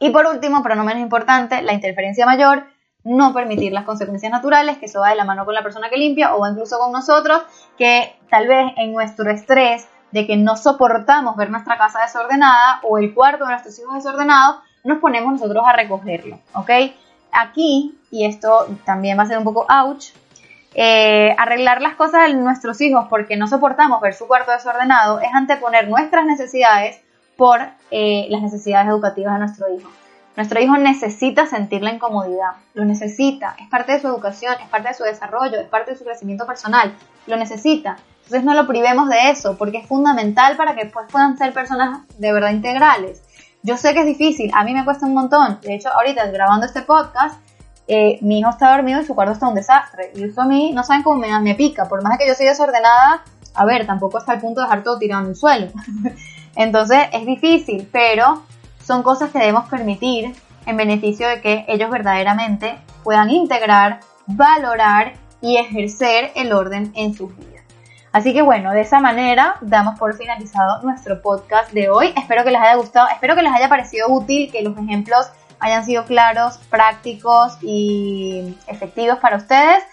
Y 0.02 0.10
por 0.10 0.26
último, 0.26 0.64
pero 0.64 0.74
no 0.74 0.84
menos 0.84 1.04
importante, 1.04 1.62
la 1.62 1.74
interferencia 1.74 2.26
mayor, 2.26 2.66
no 3.04 3.36
permitir 3.36 3.72
las 3.72 3.86
consecuencias 3.86 4.32
naturales, 4.32 4.80
que 4.80 4.88
eso 4.88 5.00
va 5.00 5.12
de 5.12 5.16
la 5.16 5.26
mano 5.26 5.46
con 5.46 5.54
la 5.54 5.62
persona 5.62 5.92
que 5.92 5.98
limpia 5.98 6.34
o 6.34 6.50
incluso 6.50 6.80
con 6.80 6.92
nosotros, 6.92 7.44
que 7.78 8.16
tal 8.28 8.48
vez 8.48 8.74
en 8.78 8.94
nuestro 8.94 9.30
estrés 9.30 9.88
de 10.12 10.26
que 10.26 10.38
no 10.38 10.58
soportamos 10.58 11.36
ver 11.36 11.52
nuestra 11.52 11.78
casa 11.78 12.02
desordenada 12.02 12.80
o 12.82 12.98
el 12.98 13.14
cuarto 13.14 13.46
de 13.46 13.52
nuestros 13.52 13.78
hijos 13.78 13.94
desordenado, 13.94 14.62
nos 14.84 14.98
ponemos 14.98 15.34
nosotros 15.34 15.64
a 15.68 15.74
recogerlo, 15.74 16.40
¿ok? 16.56 16.72
Aquí, 17.32 17.96
y 18.10 18.26
esto 18.26 18.76
también 18.84 19.20
va 19.20 19.24
a 19.24 19.28
ser 19.28 19.38
un 19.38 19.44
poco 19.44 19.68
ouch, 19.70 20.08
eh, 20.74 21.36
arreglar 21.38 21.80
las 21.80 21.94
cosas 21.94 22.26
de 22.26 22.34
nuestros 22.34 22.82
hijos 22.82 23.06
porque 23.08 23.38
no 23.38 23.46
soportamos 23.46 24.02
ver 24.02 24.16
su 24.16 24.28
cuarto 24.28 24.52
desordenado 24.52 25.20
es 25.20 25.32
anteponer 25.32 25.88
nuestras 25.88 26.26
necesidades 26.26 27.04
por 27.42 27.60
eh, 27.90 28.28
las 28.30 28.44
necesidades 28.44 28.88
educativas 28.88 29.34
de 29.34 29.40
nuestro 29.40 29.74
hijo. 29.74 29.90
Nuestro 30.38 30.62
hijo 30.62 30.78
necesita 30.78 31.48
sentir 31.48 31.82
la 31.82 31.92
incomodidad, 31.92 32.52
lo 32.76 32.86
necesita, 32.86 33.56
es 33.60 33.68
parte 33.68 33.94
de 33.94 34.00
su 34.00 34.08
educación, 34.10 34.54
es 34.62 34.70
parte 34.70 34.90
de 34.90 34.94
su 34.94 35.02
desarrollo, 35.02 35.60
es 35.60 35.68
parte 35.68 35.90
de 35.90 35.98
su 35.98 36.04
crecimiento 36.04 36.46
personal, 36.46 36.94
lo 37.26 37.38
necesita. 37.38 37.98
Entonces 38.26 38.44
no 38.44 38.54
lo 38.54 38.68
privemos 38.68 39.10
de 39.10 39.32
eso, 39.32 39.58
porque 39.58 39.80
es 39.80 39.88
fundamental 39.88 40.56
para 40.56 40.76
que 40.76 40.84
después 40.84 41.08
puedan 41.12 41.36
ser 41.36 41.52
personas 41.52 42.02
de 42.20 42.32
verdad 42.32 42.52
integrales. 42.52 43.24
Yo 43.64 43.76
sé 43.76 43.96
que 43.96 44.02
es 44.02 44.06
difícil, 44.06 44.52
a 44.54 44.64
mí 44.64 44.76
me 44.76 44.86
cuesta 44.86 45.08
un 45.08 45.16
montón. 45.16 45.58
De 45.64 45.74
hecho, 45.74 45.90
ahorita 45.90 46.28
grabando 46.28 46.68
este 46.68 46.84
podcast, 46.84 47.40
eh, 47.88 48.20
mi 48.22 48.38
hijo 48.38 48.52
está 48.52 48.76
dormido 48.76 49.02
y 49.02 49.06
su 49.06 49.16
cuarto 49.16 49.34
está 49.34 49.48
un 49.48 49.56
desastre. 49.56 50.12
Y 50.14 50.26
eso 50.26 50.42
a 50.42 50.46
mí, 50.46 50.74
no 50.74 50.84
saben 50.84 51.02
cómo 51.02 51.16
me, 51.16 51.42
me 51.42 51.56
pica. 51.56 51.86
Por 51.90 52.04
más 52.04 52.20
que 52.20 52.28
yo 52.28 52.36
soy 52.36 52.46
desordenada, 52.46 53.24
a 53.56 53.66
ver, 53.66 53.88
tampoco 53.88 54.20
está 54.20 54.34
al 54.34 54.40
punto 54.40 54.62
de 54.62 54.68
dejar 54.68 54.84
todo 54.84 55.00
tirado 55.00 55.24
en 55.24 55.30
el 55.30 55.36
suelo. 55.36 55.72
Entonces 56.56 57.00
es 57.14 57.26
difícil, 57.26 57.88
pero 57.92 58.44
son 58.84 59.04
cosas 59.04 59.32
que 59.32 59.40
debemos 59.40 59.70
permitir 59.70 60.34
en 60.66 60.78
beneficio 60.78 61.28
de 61.28 61.42
que 61.42 61.66
ellos 61.68 61.90
verdaderamente 61.90 62.78
puedan 63.04 63.30
integrar, 63.30 64.00
valorar 64.28 65.14
y 65.42 65.58
ejercer 65.58 66.32
el 66.36 66.54
orden 66.54 66.92
en 66.96 67.14
sus 67.14 67.36
vidas. 67.36 67.64
Así 68.12 68.34
que 68.34 68.42
bueno, 68.42 68.72
de 68.72 68.82
esa 68.82 69.00
manera 69.00 69.56
damos 69.62 69.98
por 69.98 70.16
finalizado 70.16 70.82
nuestro 70.84 71.22
podcast 71.22 71.72
de 71.72 71.90
hoy. 71.90 72.14
Espero 72.18 72.44
que 72.44 72.52
les 72.52 72.62
haya 72.62 72.76
gustado, 72.76 73.08
espero 73.10 73.36
que 73.36 73.42
les 73.42 73.54
haya 73.54 73.70
parecido 73.70 74.10
útil, 74.10 74.52
que 74.52 74.62
los 74.62 74.78
ejemplos 74.78 75.32
hayan 75.60 75.86
sido 75.86 76.06
claros, 76.06 76.58
prácticos 76.70 77.58
y 77.62 78.58
efectivos 78.68 79.20
para 79.20 79.38
ustedes 79.38 79.84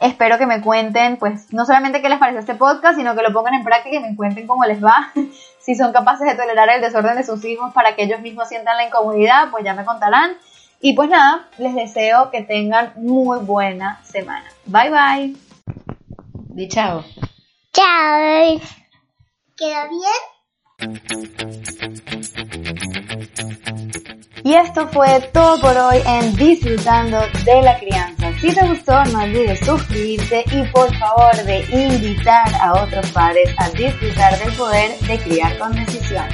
espero 0.00 0.38
que 0.38 0.46
me 0.46 0.60
cuenten, 0.60 1.16
pues, 1.16 1.52
no 1.52 1.64
solamente 1.64 2.02
qué 2.02 2.08
les 2.08 2.18
parece 2.18 2.40
este 2.40 2.54
podcast, 2.54 2.96
sino 2.96 3.14
que 3.14 3.22
lo 3.22 3.32
pongan 3.32 3.54
en 3.54 3.64
práctica 3.64 3.96
y 3.96 4.00
me 4.00 4.16
cuenten 4.16 4.46
cómo 4.46 4.64
les 4.64 4.82
va. 4.82 5.12
si 5.64 5.74
son 5.74 5.92
capaces 5.92 6.26
de 6.26 6.34
tolerar 6.34 6.68
el 6.68 6.82
desorden 6.82 7.16
de 7.16 7.24
sus 7.24 7.42
hijos 7.46 7.72
para 7.72 7.96
que 7.96 8.02
ellos 8.02 8.20
mismos 8.20 8.48
sientan 8.48 8.76
la 8.76 8.84
incomodidad, 8.84 9.50
pues 9.50 9.64
ya 9.64 9.72
me 9.72 9.86
contarán. 9.86 10.36
Y 10.80 10.92
pues 10.92 11.08
nada, 11.08 11.48
les 11.56 11.74
deseo 11.74 12.30
que 12.30 12.42
tengan 12.42 12.92
muy 12.96 13.38
buena 13.38 14.02
semana. 14.04 14.44
Bye 14.66 14.90
bye. 14.90 15.36
Di 16.50 16.68
chao. 16.68 17.02
Chao. 17.72 18.60
¿Quedó 19.56 19.88
bien? 19.88 20.34
Y 24.44 24.54
esto 24.54 24.88
fue 24.88 25.20
todo 25.32 25.58
por 25.62 25.74
hoy 25.78 26.02
en 26.06 26.36
Disfrutando 26.36 27.20
de 27.46 27.62
la 27.62 27.78
Crianza. 27.78 28.13
Si 28.44 28.52
te 28.52 28.68
gustó, 28.68 29.02
no 29.06 29.22
olvides 29.22 29.58
suscribirte 29.60 30.44
y 30.52 30.62
por 30.64 30.94
favor 30.98 31.34
de 31.46 31.60
invitar 31.70 32.46
a 32.60 32.74
otros 32.74 33.10
padres 33.12 33.48
a 33.56 33.70
disfrutar 33.70 34.38
del 34.38 34.52
poder 34.52 34.98
de 34.98 35.18
criar 35.18 35.56
con 35.56 35.72
decisión. 35.74 36.26